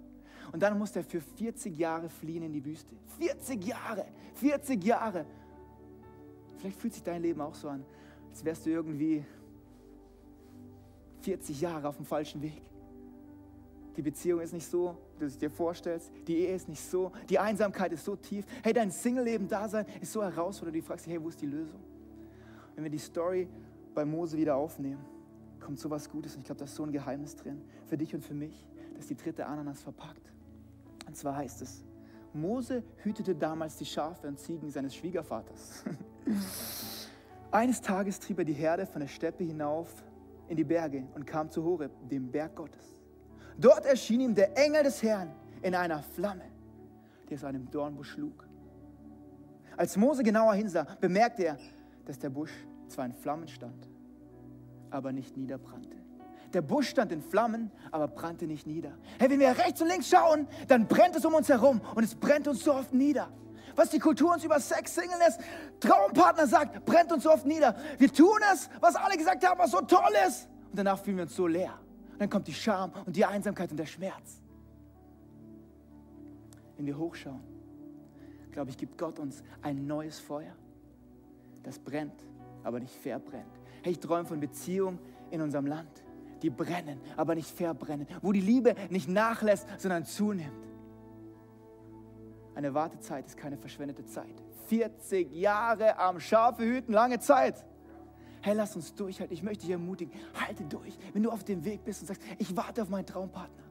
Und 0.51 0.61
dann 0.61 0.77
musste 0.77 0.99
er 0.99 1.03
für 1.03 1.21
40 1.21 1.77
Jahre 1.77 2.09
fliehen 2.09 2.43
in 2.43 2.53
die 2.53 2.63
Wüste. 2.63 2.95
40 3.19 3.65
Jahre, 3.65 4.05
40 4.35 4.83
Jahre. 4.83 5.25
Vielleicht 6.57 6.79
fühlt 6.79 6.93
sich 6.93 7.03
dein 7.03 7.21
Leben 7.21 7.41
auch 7.41 7.55
so 7.55 7.67
an, 7.69 7.83
als 8.31 8.43
wärst 8.43 8.65
du 8.65 8.69
irgendwie 8.69 9.23
40 11.21 11.59
Jahre 11.59 11.87
auf 11.87 11.97
dem 11.97 12.05
falschen 12.05 12.41
Weg. 12.41 12.61
Die 13.97 14.01
Beziehung 14.01 14.41
ist 14.41 14.53
nicht 14.53 14.67
so, 14.67 14.97
wie 15.15 15.19
du 15.21 15.25
es 15.25 15.37
dir 15.37 15.49
vorstellst. 15.49 16.11
Die 16.27 16.37
Ehe 16.37 16.55
ist 16.55 16.67
nicht 16.67 16.81
so. 16.81 17.11
Die 17.29 17.39
Einsamkeit 17.39 17.93
ist 17.93 18.03
so 18.03 18.15
tief. 18.15 18.45
Hey, 18.61 18.73
dein 18.73 18.91
Single-Leben-Dasein 18.91 19.85
ist 20.01 20.11
so 20.11 20.21
herausfordernd. 20.21 20.77
Du 20.77 20.85
fragst 20.85 21.05
dich, 21.05 21.13
hey, 21.13 21.23
wo 21.23 21.29
ist 21.29 21.41
die 21.41 21.45
Lösung? 21.45 21.79
Wenn 22.75 22.83
wir 22.83 22.91
die 22.91 22.99
Story 22.99 23.47
bei 23.93 24.05
Mose 24.05 24.37
wieder 24.37 24.55
aufnehmen, 24.55 25.03
kommt 25.59 25.79
so 25.79 25.89
was 25.89 26.09
Gutes. 26.09 26.35
Und 26.35 26.41
ich 26.41 26.45
glaube, 26.45 26.59
da 26.59 26.65
ist 26.65 26.75
so 26.75 26.83
ein 26.83 26.91
Geheimnis 26.91 27.35
drin. 27.35 27.61
Für 27.87 27.97
dich 27.97 28.13
und 28.13 28.23
für 28.23 28.33
mich. 28.33 28.67
Das 28.93 29.01
ist 29.01 29.09
die 29.09 29.17
dritte 29.17 29.45
Ananas 29.45 29.81
verpackt. 29.81 30.31
Und 31.07 31.15
zwar 31.15 31.35
heißt 31.35 31.61
es, 31.61 31.83
Mose 32.33 32.83
hütete 32.97 33.33
damals 33.33 33.77
die 33.77 33.85
Schafe 33.85 34.27
und 34.27 34.39
Ziegen 34.39 34.69
seines 34.69 34.95
Schwiegervaters. 34.95 35.83
Eines 37.51 37.81
Tages 37.81 38.19
trieb 38.19 38.39
er 38.39 38.45
die 38.45 38.53
Herde 38.53 38.85
von 38.85 38.99
der 38.99 39.07
Steppe 39.07 39.43
hinauf 39.43 40.03
in 40.49 40.57
die 40.57 40.63
Berge 40.63 41.07
und 41.15 41.25
kam 41.25 41.49
zu 41.49 41.63
Horeb, 41.63 41.91
dem 42.09 42.29
Berg 42.29 42.55
Gottes. 42.55 42.99
Dort 43.57 43.85
erschien 43.85 44.19
ihm 44.19 44.35
der 44.35 44.57
Engel 44.57 44.83
des 44.83 45.01
Herrn 45.01 45.31
in 45.61 45.73
einer 45.73 46.03
Flamme, 46.03 46.43
die 47.29 47.35
aus 47.35 47.43
einem 47.45 47.71
Dornbusch 47.71 48.11
schlug. 48.11 48.45
Als 49.77 49.95
Mose 49.95 50.23
genauer 50.23 50.53
hinsah, 50.55 50.85
bemerkte 50.99 51.45
er, 51.45 51.57
dass 52.05 52.19
der 52.19 52.29
Busch 52.29 52.51
zwar 52.87 53.05
in 53.05 53.13
Flammen 53.13 53.47
stand, 53.47 53.89
aber 54.89 55.11
nicht 55.11 55.35
niederbrannte. 55.37 55.97
Der 56.53 56.61
Busch 56.61 56.89
stand 56.89 57.11
in 57.11 57.21
Flammen, 57.21 57.71
aber 57.91 58.07
brannte 58.07 58.47
nicht 58.47 58.65
nieder. 58.65 58.97
Hey, 59.19 59.29
wenn 59.29 59.39
wir 59.39 59.49
rechts 59.49 59.81
und 59.81 59.89
links 59.89 60.07
schauen, 60.09 60.47
dann 60.67 60.87
brennt 60.87 61.15
es 61.15 61.25
um 61.25 61.33
uns 61.33 61.49
herum 61.49 61.81
und 61.95 62.03
es 62.03 62.15
brennt 62.15 62.47
uns 62.47 62.63
so 62.63 62.73
oft 62.73 62.93
nieder. 62.93 63.29
Was 63.75 63.89
die 63.89 63.99
Kultur 63.99 64.31
uns 64.31 64.43
über 64.43 64.59
Sex, 64.59 64.95
Singleness, 64.95 65.37
Traumpartner 65.81 66.47
sagt, 66.47 66.85
brennt 66.85 67.11
uns 67.11 67.23
so 67.23 67.31
oft 67.31 67.45
nieder. 67.45 67.75
Wir 67.97 68.11
tun 68.11 68.39
es, 68.53 68.69
was 68.79 68.95
alle 68.95 69.17
gesagt 69.17 69.45
haben, 69.45 69.59
was 69.59 69.71
so 69.71 69.81
toll 69.81 70.13
ist. 70.25 70.47
Und 70.69 70.77
danach 70.77 70.97
fühlen 70.97 71.17
wir 71.17 71.23
uns 71.23 71.35
so 71.35 71.45
leer. 71.45 71.73
Und 72.13 72.21
dann 72.21 72.29
kommt 72.29 72.47
die 72.47 72.53
Scham 72.53 72.93
und 73.05 73.13
die 73.15 73.25
Einsamkeit 73.25 73.69
und 73.71 73.77
der 73.77 73.85
Schmerz. 73.85 74.41
Wenn 76.77 76.85
wir 76.85 76.97
hochschauen, 76.97 77.43
glaube 78.51 78.69
ich, 78.69 78.77
gibt 78.77 78.97
Gott 78.97 79.19
uns 79.19 79.43
ein 79.61 79.85
neues 79.85 80.19
Feuer. 80.19 80.53
Das 81.65 81.79
brennt, 81.79 82.23
aber 82.63 82.79
nicht 82.79 82.93
verbrennt. 82.93 83.59
Hey, 83.81 83.93
ich 83.93 83.99
träume 83.99 84.25
von 84.25 84.39
Beziehungen 84.39 84.99
in 85.31 85.41
unserem 85.41 85.65
Land, 85.65 86.03
die 86.43 86.51
brennen, 86.51 87.01
aber 87.17 87.33
nicht 87.33 87.49
verbrennen. 87.49 88.07
Wo 88.21 88.31
die 88.31 88.39
Liebe 88.39 88.75
nicht 88.91 89.09
nachlässt, 89.09 89.67
sondern 89.79 90.05
zunimmt. 90.05 90.51
Eine 92.53 92.73
Wartezeit 92.73 93.25
ist 93.25 93.35
keine 93.35 93.57
verschwendete 93.57 94.05
Zeit. 94.05 94.43
40 94.67 95.33
Jahre 95.33 95.97
am 95.97 96.19
Schafe 96.19 96.63
hüten, 96.63 96.93
lange 96.93 97.19
Zeit. 97.19 97.65
Hey, 98.41 98.53
lass 98.53 98.75
uns 98.75 98.93
durchhalten. 98.93 99.33
Ich 99.35 99.41
möchte 99.41 99.63
dich 99.63 99.71
ermutigen, 99.71 100.13
halte 100.39 100.63
durch. 100.65 100.95
Wenn 101.13 101.23
du 101.23 101.31
auf 101.31 101.43
dem 101.43 101.65
Weg 101.65 101.83
bist 101.83 102.01
und 102.01 102.07
sagst, 102.07 102.21
ich 102.37 102.55
warte 102.55 102.83
auf 102.83 102.89
meinen 102.89 103.07
Traumpartner. 103.07 103.63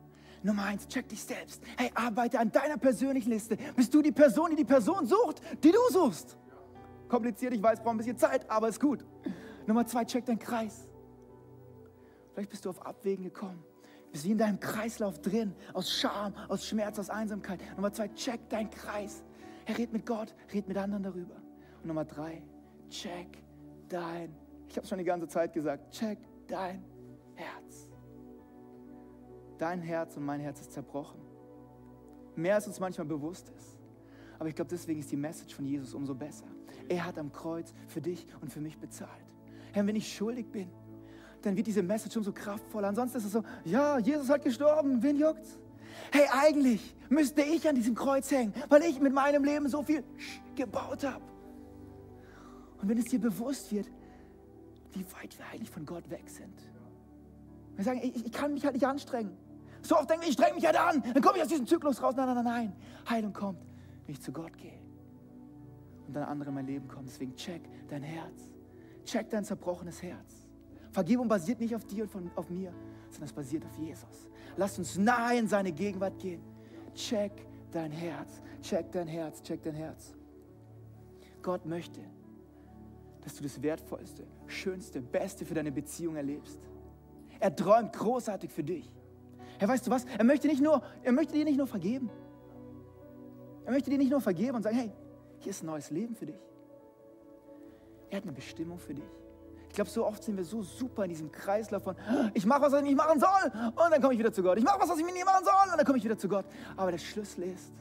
Nummer 0.43 0.65
eins, 0.65 0.89
check 0.89 1.09
dich 1.09 1.23
selbst. 1.23 1.63
Hey, 1.77 1.93
arbeite 1.95 2.41
an 2.41 2.51
deiner 2.51 2.77
persönlichen 2.77 3.31
Liste. 3.31 3.57
Bist 3.77 3.95
du 3.95 4.03
die 4.03 4.13
Person, 4.13 4.51
die 4.51 4.57
die 4.57 4.65
Person 4.65 5.07
sucht, 5.07 5.41
die 5.63 5.71
du 5.71 5.79
suchst? 5.91 6.37
Kompliziert, 7.15 7.55
ich 7.55 7.63
weiß, 7.63 7.81
braucht 7.81 7.95
ein 7.95 7.99
bisschen 7.99 8.19
Zeit, 8.19 8.51
aber 8.51 8.67
ist 8.67 8.81
gut. 8.81 9.05
Nummer 9.69 9.87
zwei, 9.87 10.05
check 10.05 10.27
deinen 10.27 10.41
Kreis. 10.41 10.89
Vielleicht 12.33 12.51
bist 12.51 12.65
du 12.65 12.71
auf 12.71 12.85
Abwägen 12.85 13.23
gekommen. 13.23 13.63
Bist 14.11 14.25
wie 14.25 14.33
in 14.33 14.39
deinem 14.39 14.59
Kreislauf 14.59 15.21
drin, 15.21 15.55
aus 15.75 15.93
Scham, 15.93 16.35
aus 16.49 16.67
Schmerz, 16.67 16.99
aus 16.99 17.11
Einsamkeit. 17.11 17.61
Nummer 17.77 17.93
zwei, 17.93 18.09
check 18.09 18.49
deinen 18.49 18.69
Kreis. 18.69 19.23
Hey, 19.65 19.77
red 19.77 19.93
mit 19.93 20.05
Gott, 20.05 20.35
red 20.53 20.67
mit 20.67 20.77
anderen 20.77 21.05
darüber. 21.05 21.37
Und 21.83 21.87
Nummer 21.87 22.05
drei, 22.05 22.43
check 22.91 23.29
dein, 23.89 24.35
ich 24.67 24.77
habe 24.77 24.85
schon 24.85 24.99
die 24.99 25.05
ganze 25.05 25.29
Zeit 25.29 25.53
gesagt, 25.53 25.93
check 25.93 26.19
dein 26.49 26.83
Herz. 27.37 27.93
Dein 29.59 29.81
Herz 29.81 30.17
und 30.17 30.25
mein 30.25 30.41
Herz 30.41 30.63
ist 30.63 30.73
zerbrochen. 30.73 31.21
Mehr 32.35 32.57
als 32.57 32.67
uns 32.67 32.81
manchmal 32.81 33.07
bewusst 33.07 33.51
ist. 33.51 33.84
Aber 34.39 34.49
ich 34.49 34.55
glaube, 34.55 34.71
deswegen 34.71 35.01
ist 35.01 35.11
die 35.11 35.17
Message 35.17 35.55
von 35.55 35.65
Jesus 35.65 35.95
umso 35.95 36.15
besser. 36.15 36.47
Er 36.89 37.07
hat 37.07 37.19
am 37.19 37.33
Kreuz 37.33 37.73
für 37.89 38.01
dich 38.01 38.27
und 38.41 38.53
für 38.53 38.61
mich 38.61 38.79
bezahlt. 38.79 39.11
Herr, 39.73 39.87
wenn 39.87 39.97
ich 39.97 40.15
schuldig 40.15 40.47
bin, 40.51 40.69
dann 41.43 41.57
wird 41.57 41.67
diese 41.67 41.83
Message 41.83 42.17
umso 42.17 42.33
kraftvoller. 42.33 42.89
Ansonsten 42.89 43.19
ist 43.19 43.25
es 43.25 43.33
so, 43.33 43.43
ja, 43.65 43.99
Jesus 43.99 44.29
hat 44.29 44.43
gestorben, 44.43 45.03
wen 45.03 45.19
juckt's? 45.19 45.59
Hey, 46.11 46.27
eigentlich 46.33 46.95
müsste 47.09 47.43
ich 47.43 47.69
an 47.69 47.75
diesem 47.75 47.95
Kreuz 47.95 48.31
hängen, 48.31 48.53
weil 48.69 48.83
ich 48.83 49.01
mit 49.01 49.13
meinem 49.13 49.45
Leben 49.45 49.69
so 49.69 49.83
viel 49.83 50.03
gebaut 50.55 51.05
habe. 51.05 51.23
Und 52.81 52.89
wenn 52.89 52.99
es 52.99 53.07
dir 53.07 53.21
bewusst 53.21 53.73
wird, 53.73 53.87
wie 54.93 55.05
weit 55.13 55.37
wir 55.39 55.47
eigentlich 55.53 55.71
von 55.71 55.85
Gott 55.85 56.09
weg 56.11 56.29
sind. 56.29 56.55
Wir 57.77 57.85
sagen, 57.85 58.01
ich, 58.03 58.27
ich 58.27 58.33
kann 58.33 58.55
mich 58.55 58.65
halt 58.65 58.75
nicht 58.75 58.87
anstrengen. 58.87 59.37
So 59.83 59.97
oft 59.97 60.09
denke 60.09 60.25
ich, 60.25 60.31
ich 60.31 60.35
streng 60.35 60.55
mich 60.55 60.65
halt 60.65 60.79
an, 60.79 61.03
dann 61.13 61.23
komme 61.23 61.37
ich 61.37 61.43
aus 61.43 61.49
diesem 61.49 61.67
Zyklus 61.67 62.03
raus. 62.03 62.15
Nein, 62.17 62.27
nein, 62.27 62.37
nein, 62.37 62.45
nein. 62.45 62.73
Heilung 63.09 63.33
kommt, 63.33 63.59
wenn 64.07 64.15
ich 64.15 64.21
zu 64.21 64.33
Gott 64.33 64.57
gehe. 64.57 64.79
Und 66.07 66.15
dann 66.15 66.25
andere 66.25 66.51
in 66.51 66.55
mein 66.55 66.67
Leben 66.67 66.89
kommen. 66.89 67.07
Deswegen 67.07 67.35
check 67.35 67.63
dein 67.89 68.03
Herz. 68.03 68.53
Check 69.05 69.31
dein 69.31 69.45
zerbrochenes 69.45 70.03
Herz. 70.03 70.47
Vergebung 70.91 71.29
basiert 71.29 71.61
nicht 71.61 71.75
auf 71.75 71.85
dir 71.85 72.05
und 72.05 72.11
von, 72.11 72.31
auf 72.37 72.51
mir, 72.51 72.73
sondern 73.11 73.25
es 73.25 73.33
basiert 73.33 73.65
auf 73.65 73.77
Jesus. 73.79 74.31
Lass 74.57 74.79
uns 74.79 74.97
nahe 74.97 75.39
in 75.39 75.49
seine 75.49 75.73
Gegenwart 75.73 76.19
gehen. 76.19 76.43
Check 76.95 77.33
dein 77.71 77.91
Herz. 77.91 78.41
Check 78.63 78.93
dein 78.93 79.09
Herz. 79.09 79.43
Check 79.43 79.63
dein 79.63 79.75
Herz. 79.75 80.15
Gott 81.43 81.67
möchte, 81.67 82.01
dass 83.23 83.35
du 83.35 83.43
das 83.43 83.61
Wertvollste, 83.61 84.25
Schönste, 84.47 85.01
Beste 85.01 85.45
für 85.45 85.55
deine 85.55 85.73
Beziehung 85.73 86.17
erlebst. 86.17 86.61
Er 87.41 87.55
träumt 87.55 87.93
großartig 87.93 88.51
für 88.51 88.65
dich. 88.65 88.91
Herr, 89.59 89.69
weißt 89.69 89.87
du 89.87 89.91
was? 89.91 90.05
Er 90.05 90.25
möchte, 90.25 90.47
nicht 90.47 90.63
nur, 90.63 90.83
er 91.03 91.13
möchte 91.13 91.35
dir 91.35 91.45
nicht 91.45 91.59
nur 91.59 91.67
vergeben. 91.67 92.11
Er 93.65 93.73
möchte 93.73 93.91
dir 93.91 93.99
nicht 93.99 94.11
nur 94.11 94.21
vergeben 94.21 94.57
und 94.57 94.63
sagen, 94.63 94.77
hey, 94.77 94.93
hier 95.39 95.51
ist 95.51 95.63
ein 95.63 95.67
neues 95.67 95.91
Leben 95.91 96.15
für 96.15 96.27
dich. 96.27 96.41
Er 98.11 98.19
hat 98.19 98.25
eine 98.25 98.33
Bestimmung 98.33 98.79
für 98.79 98.95
dich. 98.95 99.05
Ich 99.69 99.75
glaube, 99.75 99.91
so 99.91 100.07
oft 100.07 100.23
sind 100.23 100.37
wir 100.37 100.45
so 100.45 100.63
super 100.63 101.03
in 101.03 101.11
diesem 101.11 101.33
Kreislauf 101.33 101.83
von, 101.83 101.97
ich 102.33 102.47
mache 102.47 102.63
was, 102.63 102.73
was 102.73 102.83
ich 102.83 102.89
nicht 102.89 102.97
machen 102.97 103.19
soll, 103.19 103.51
und 103.71 103.91
dann 103.91 104.01
komme 104.01 104.13
ich 104.13 104.21
wieder 104.21 104.33
zu 104.33 104.43
Gott. 104.43 104.57
Ich 104.57 104.65
mache 104.65 104.81
was, 104.81 104.89
was 104.89 104.99
ich 104.99 105.05
nicht 105.05 105.25
machen 105.25 105.45
soll, 105.45 105.73
und 105.73 105.77
dann 105.77 105.85
komme 105.85 105.99
ich 105.99 106.05
wieder 106.05 106.17
zu 106.17 106.29
Gott. 106.29 106.45
Aber 106.77 106.93
der 106.93 106.99
Schlüssel 106.99 107.43
ist, 107.43 107.73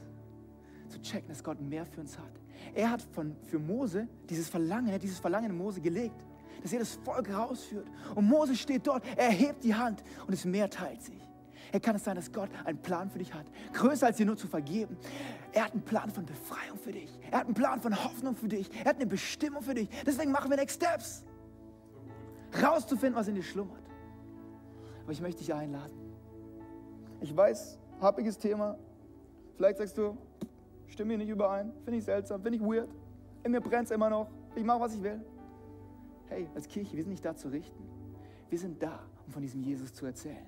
zu 0.88 1.00
checken, 1.00 1.28
dass 1.28 1.44
Gott 1.44 1.60
mehr 1.60 1.86
für 1.86 2.00
uns 2.00 2.18
hat. 2.18 2.32
Er 2.74 2.90
hat 2.90 3.02
von, 3.02 3.36
für 3.44 3.58
Mose 3.58 4.08
dieses 4.28 4.48
Verlangen, 4.48 4.88
er 4.88 4.94
hat 4.94 5.02
dieses 5.02 5.18
Verlangen 5.18 5.50
in 5.50 5.56
Mose 5.56 5.80
gelegt, 5.80 6.24
dass 6.62 6.72
er 6.72 6.80
das 6.80 6.94
Volk 7.04 7.32
rausführt. 7.32 7.86
Und 8.14 8.26
Mose 8.26 8.56
steht 8.56 8.86
dort, 8.86 9.04
er 9.16 9.30
hebt 9.30 9.62
die 9.62 9.74
Hand 9.74 10.02
und 10.26 10.32
das 10.32 10.44
Meer 10.44 10.68
teilt 10.68 11.02
sich. 11.02 11.20
Er 11.72 11.80
kann 11.80 11.96
es 11.96 12.04
sein, 12.04 12.16
dass 12.16 12.32
Gott 12.32 12.50
einen 12.64 12.78
Plan 12.78 13.10
für 13.10 13.18
dich 13.18 13.32
hat. 13.34 13.46
Größer 13.72 14.06
als 14.06 14.16
dir 14.16 14.26
nur 14.26 14.36
zu 14.36 14.46
vergeben. 14.46 14.96
Er 15.52 15.64
hat 15.64 15.72
einen 15.72 15.82
Plan 15.82 16.10
von 16.10 16.24
Befreiung 16.24 16.78
für 16.78 16.92
dich. 16.92 17.10
Er 17.30 17.40
hat 17.40 17.46
einen 17.46 17.54
Plan 17.54 17.80
von 17.80 18.04
Hoffnung 18.04 18.36
für 18.36 18.48
dich. 18.48 18.70
Er 18.80 18.86
hat 18.86 18.96
eine 18.96 19.06
Bestimmung 19.06 19.62
für 19.62 19.74
dich. 19.74 19.88
Deswegen 20.06 20.32
machen 20.32 20.50
wir 20.50 20.56
Next 20.56 20.76
Steps. 20.76 21.24
Rauszufinden, 22.62 23.18
was 23.18 23.28
in 23.28 23.34
dir 23.34 23.42
schlummert. 23.42 23.82
Aber 25.02 25.12
ich 25.12 25.20
möchte 25.20 25.40
dich 25.40 25.52
einladen. 25.52 25.92
Ich 27.20 27.34
weiß, 27.36 27.78
happiges 28.00 28.38
Thema. 28.38 28.78
Vielleicht 29.56 29.78
sagst 29.78 29.98
du, 29.98 30.16
stimme 30.86 31.12
mir 31.12 31.18
nicht 31.18 31.30
überein, 31.30 31.72
finde 31.84 31.98
ich 31.98 32.04
seltsam, 32.04 32.42
finde 32.42 32.58
ich 32.58 32.64
weird. 32.64 32.88
In 33.42 33.52
mir 33.52 33.60
brennt 33.60 33.86
es 33.86 33.90
immer 33.90 34.10
noch. 34.10 34.30
Ich 34.54 34.64
mache, 34.64 34.80
was 34.80 34.94
ich 34.94 35.02
will. 35.02 35.20
Hey, 36.28 36.48
als 36.54 36.66
Kirche, 36.68 36.96
wir 36.96 37.02
sind 37.02 37.12
nicht 37.12 37.24
da 37.24 37.36
zu 37.36 37.48
richten. 37.48 37.84
Wir 38.48 38.58
sind 38.58 38.82
da, 38.82 39.00
um 39.26 39.32
von 39.32 39.42
diesem 39.42 39.62
Jesus 39.62 39.92
zu 39.92 40.06
erzählen. 40.06 40.46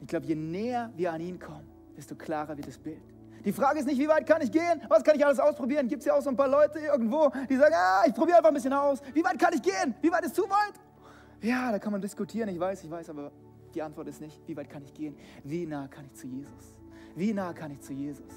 Ich 0.00 0.06
glaube, 0.06 0.26
je 0.26 0.34
näher 0.34 0.90
wir 0.96 1.12
an 1.12 1.20
ihn 1.20 1.38
kommen, 1.38 1.68
desto 1.96 2.14
klarer 2.14 2.56
wird 2.56 2.66
das 2.66 2.78
Bild. 2.78 3.02
Die 3.44 3.52
Frage 3.52 3.78
ist 3.78 3.86
nicht, 3.86 3.98
wie 3.98 4.08
weit 4.08 4.26
kann 4.26 4.42
ich 4.42 4.52
gehen? 4.52 4.82
Was 4.88 5.02
kann 5.02 5.16
ich 5.16 5.24
alles 5.24 5.40
ausprobieren? 5.40 5.88
Gibt 5.88 6.00
es 6.00 6.06
ja 6.06 6.14
auch 6.14 6.22
so 6.22 6.28
ein 6.28 6.36
paar 6.36 6.48
Leute 6.48 6.78
irgendwo, 6.78 7.30
die 7.48 7.56
sagen, 7.56 7.74
ah, 7.74 8.02
ich 8.06 8.14
probiere 8.14 8.38
einfach 8.38 8.50
ein 8.50 8.54
bisschen 8.54 8.72
aus. 8.72 9.00
Wie 9.14 9.24
weit 9.24 9.38
kann 9.38 9.54
ich 9.54 9.62
gehen? 9.62 9.94
Wie 10.02 10.10
weit 10.10 10.24
ist 10.24 10.34
zu 10.34 10.42
weit? 10.42 10.74
Ja, 11.42 11.72
da 11.72 11.78
kann 11.78 11.92
man 11.92 12.02
diskutieren, 12.02 12.50
ich 12.50 12.60
weiß, 12.60 12.84
ich 12.84 12.90
weiß, 12.90 13.08
aber 13.08 13.32
die 13.74 13.80
Antwort 13.80 14.08
ist 14.08 14.20
nicht, 14.20 14.46
wie 14.46 14.56
weit 14.56 14.68
kann 14.68 14.82
ich 14.82 14.92
gehen? 14.92 15.16
Wie 15.42 15.64
nah 15.64 15.88
kann 15.88 16.04
ich 16.04 16.14
zu 16.14 16.26
Jesus? 16.26 16.74
Wie 17.14 17.32
nah 17.32 17.52
kann 17.54 17.70
ich 17.70 17.80
zu 17.80 17.94
Jesus? 17.94 18.34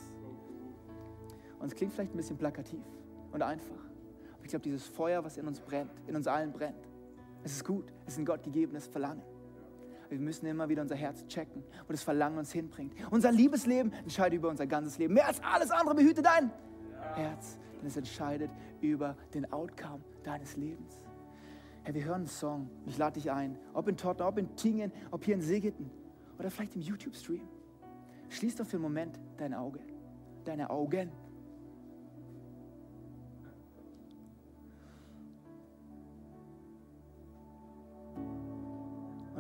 Und 1.60 1.68
es 1.68 1.76
klingt 1.76 1.94
vielleicht 1.94 2.14
ein 2.14 2.18
bisschen 2.18 2.38
plakativ 2.38 2.84
und 3.32 3.42
einfach. 3.42 3.84
Aber 4.34 4.44
ich 4.44 4.50
glaube, 4.50 4.64
dieses 4.64 4.88
Feuer, 4.88 5.24
was 5.24 5.38
in 5.38 5.48
uns 5.48 5.60
brennt, 5.60 5.92
in 6.08 6.16
uns 6.16 6.28
allen 6.28 6.54
brennt, 6.54 6.88
es 7.44 7.54
ist 7.54 7.66
gut. 7.66 7.92
Es 8.06 8.14
ist 8.14 8.20
ein 8.20 8.26
gottgegebenes 8.26 8.88
Verlangen. 8.88 9.22
Wir 10.14 10.20
müssen 10.20 10.46
immer 10.46 10.70
wieder 10.70 10.84
unser 10.84 10.96
Herz 10.96 11.26
checken, 11.26 11.64
wo 11.88 11.92
das 11.92 12.04
Verlangen 12.04 12.38
uns 12.38 12.52
hinbringt. 12.52 12.94
Unser 13.10 13.32
Liebesleben 13.32 13.92
entscheidet 13.94 14.38
über 14.38 14.50
unser 14.50 14.68
ganzes 14.68 15.00
Leben. 15.00 15.16
Mehr 15.16 15.26
als 15.26 15.42
alles 15.42 15.72
andere 15.72 15.96
behüte 15.96 16.22
dein 16.22 16.52
Herz, 17.16 17.58
denn 17.80 17.88
es 17.88 17.98
entscheidet 17.98 18.52
über 18.80 19.18
den 19.34 19.52
Outcome 19.52 20.04
deines 20.24 20.56
Lebens. 20.56 21.04
Hey, 21.82 21.96
wir 21.96 22.04
hören 22.06 22.22
einen 22.22 22.28
Song. 22.28 22.70
Ich 22.86 22.98
lade 23.00 23.20
dich 23.20 23.32
ein. 23.32 23.58
Ob 23.74 23.88
in 23.88 23.98
Tottenham, 23.98 24.28
ob 24.28 24.38
in 24.38 24.56
Tingen, 24.56 24.92
ob 25.10 25.26
hier 25.26 25.34
in 25.34 25.42
Segeten 25.42 25.90
oder 26.38 26.52
vielleicht 26.52 26.76
im 26.76 26.82
YouTube-Stream. 26.82 27.48
Schließ 28.30 28.58
doch 28.58 28.68
für 28.68 28.78
einen 28.78 28.84
Moment 28.84 29.20
dein 29.38 29.56
Auge. 29.56 29.80
Deine 30.46 30.70
Augen. 30.70 31.12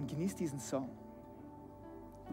Und 0.04 0.10
genieß 0.10 0.36
diesen 0.36 0.60
Song. 0.60 0.90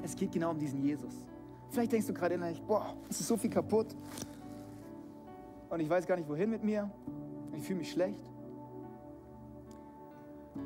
Es 0.02 0.16
geht 0.16 0.32
genau 0.32 0.50
um 0.50 0.58
diesen 0.58 0.82
Jesus. 0.82 1.24
Vielleicht 1.68 1.92
denkst 1.92 2.08
du 2.08 2.12
gerade 2.12 2.34
innerlich, 2.34 2.60
boah, 2.60 2.96
es 3.08 3.20
ist 3.20 3.28
so 3.28 3.36
viel 3.36 3.48
kaputt. 3.48 3.94
Und 5.68 5.78
ich 5.78 5.88
weiß 5.88 6.04
gar 6.04 6.16
nicht, 6.16 6.28
wohin 6.28 6.50
mit 6.50 6.64
mir. 6.64 6.90
Ich 7.56 7.62
fühle 7.62 7.78
mich 7.78 7.92
schlecht. 7.92 8.28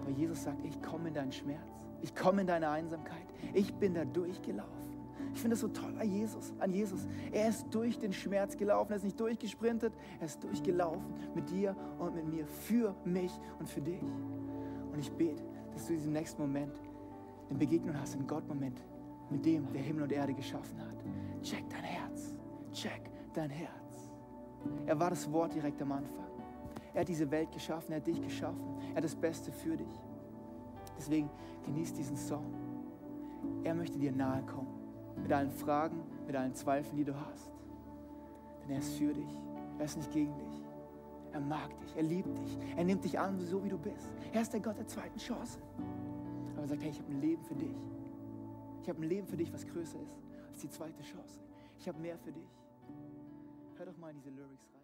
Aber 0.01 0.11
Jesus 0.13 0.45
sagt, 0.45 0.65
ich 0.65 0.81
komme 0.81 1.09
in 1.09 1.15
deinen 1.15 1.33
Schmerz. 1.33 1.69
Ich 2.01 2.15
komme 2.15 2.41
in 2.41 2.47
deine 2.47 2.71
Einsamkeit. 2.71 3.27
Ich 3.53 3.75
bin 3.75 3.93
da 3.93 4.07
durchgelaufen. 4.07 4.73
Ich 5.35 5.41
finde 5.43 5.57
es 5.57 5.61
so 5.61 5.69
toll 5.69 5.95
an 5.99 6.11
Jesus, 6.11 6.55
an 6.59 6.73
Jesus. 6.73 7.07
Er 7.33 7.51
ist 7.51 7.67
durch 7.71 7.99
den 7.99 8.15
Schmerz 8.15 8.57
gelaufen. 8.57 8.93
Er 8.93 8.97
ist 8.97 9.05
nicht 9.05 9.21
durchgesprintet. 9.21 9.93
Er 10.21 10.25
ist 10.25 10.43
durchgelaufen 10.43 11.05
mit 11.35 11.51
dir 11.51 11.77
und 11.99 12.15
mit 12.15 12.27
mir, 12.27 12.47
für 12.47 12.95
mich 13.05 13.39
und 13.59 13.69
für 13.69 13.83
dich. 13.83 14.01
Und 14.91 14.99
ich 14.99 15.13
bete, 15.13 15.43
dass 15.75 15.85
du 15.85 15.93
in 15.93 15.99
diesem 15.99 16.13
nächsten 16.15 16.41
Moment 16.41 16.73
eine 17.49 17.59
Begegnung 17.59 17.99
hast, 17.99 18.15
einen 18.15 18.27
Gott-Moment 18.27 18.83
mit 19.31 19.45
dem, 19.45 19.73
der 19.73 19.83
Himmel 19.83 20.05
und 20.05 20.13
Erde 20.13 20.35
geschaffen 20.35 20.81
hat. 20.81 20.97
Check 21.43 21.69
dein 21.71 21.85
Herz. 21.85 22.35
Check 22.73 23.11
dein 23.33 23.51
Herz. 23.51 24.11
Er 24.87 24.99
war 24.99 25.11
das 25.11 25.31
Wort 25.33 25.55
direkt 25.55 25.81
am 25.83 25.93
Anfang. 25.93 26.25
Er 26.95 27.01
hat 27.01 27.09
diese 27.09 27.31
Welt 27.31 27.51
geschaffen, 27.53 27.93
er 27.93 27.97
hat 27.99 28.07
dich 28.07 28.21
geschaffen. 28.21 28.63
Er 28.91 28.97
hat 28.97 29.05
das 29.05 29.17
Beste 29.17 29.51
für 29.53 29.77
dich. 29.77 30.01
Deswegen 30.97 31.29
genieß 31.65 31.93
diesen 31.93 32.17
Song. 32.17 32.45
Er 33.65 33.75
möchte 33.75 33.99
dir 33.99 34.13
nahe 34.13 34.43
kommen. 34.43 34.69
Mit 35.23 35.33
allen 35.33 35.51
Fragen, 35.51 36.03
mit 36.27 36.37
allen 36.37 36.55
Zweifeln, 36.55 36.97
die 36.97 37.05
du 37.05 37.15
hast. 37.15 37.51
Denn 38.63 38.71
er 38.71 38.79
ist 38.79 38.95
für 38.95 39.13
dich. 39.13 39.41
Er 39.79 39.85
ist 39.85 39.97
nicht 39.97 40.13
gegen 40.13 40.35
dich. 40.37 40.65
Er 41.35 41.41
mag 41.41 41.77
dich, 41.81 41.97
er 41.97 42.05
liebt 42.05 42.39
dich, 42.39 42.57
er 42.77 42.85
nimmt 42.85 43.03
dich 43.03 43.19
an, 43.19 43.41
so 43.41 43.63
wie 43.65 43.69
du 43.69 43.77
bist. 43.77 44.13
Er 44.33 44.43
ist 44.43 44.53
der 44.53 44.61
Gott 44.61 44.79
der 44.79 44.87
zweiten 44.87 45.19
Chance. 45.19 45.59
Aber 46.65 46.73
er 46.73 46.77
sagt, 46.77 46.83
hey, 46.83 46.93
ich 46.93 46.99
habe 46.99 47.13
ein 47.13 47.21
Leben 47.21 47.45
für 47.45 47.55
dich. 47.55 47.77
Ich 48.81 48.89
habe 48.89 49.03
ein 49.03 49.09
Leben 49.09 49.27
für 49.27 49.37
dich, 49.37 49.53
was 49.53 49.67
größer 49.67 50.01
ist 50.01 50.17
als 50.49 50.61
die 50.63 50.71
zweite 50.71 51.03
Chance. 51.03 51.39
Ich 51.79 51.87
habe 51.87 52.01
mehr 52.01 52.17
für 52.17 52.33
dich. 52.33 52.49
Hör 53.77 53.85
doch 53.85 53.99
mal 53.99 54.09
in 54.09 54.17
diese 54.17 54.31
Lyrics 54.31 54.67
rein. 54.73 54.84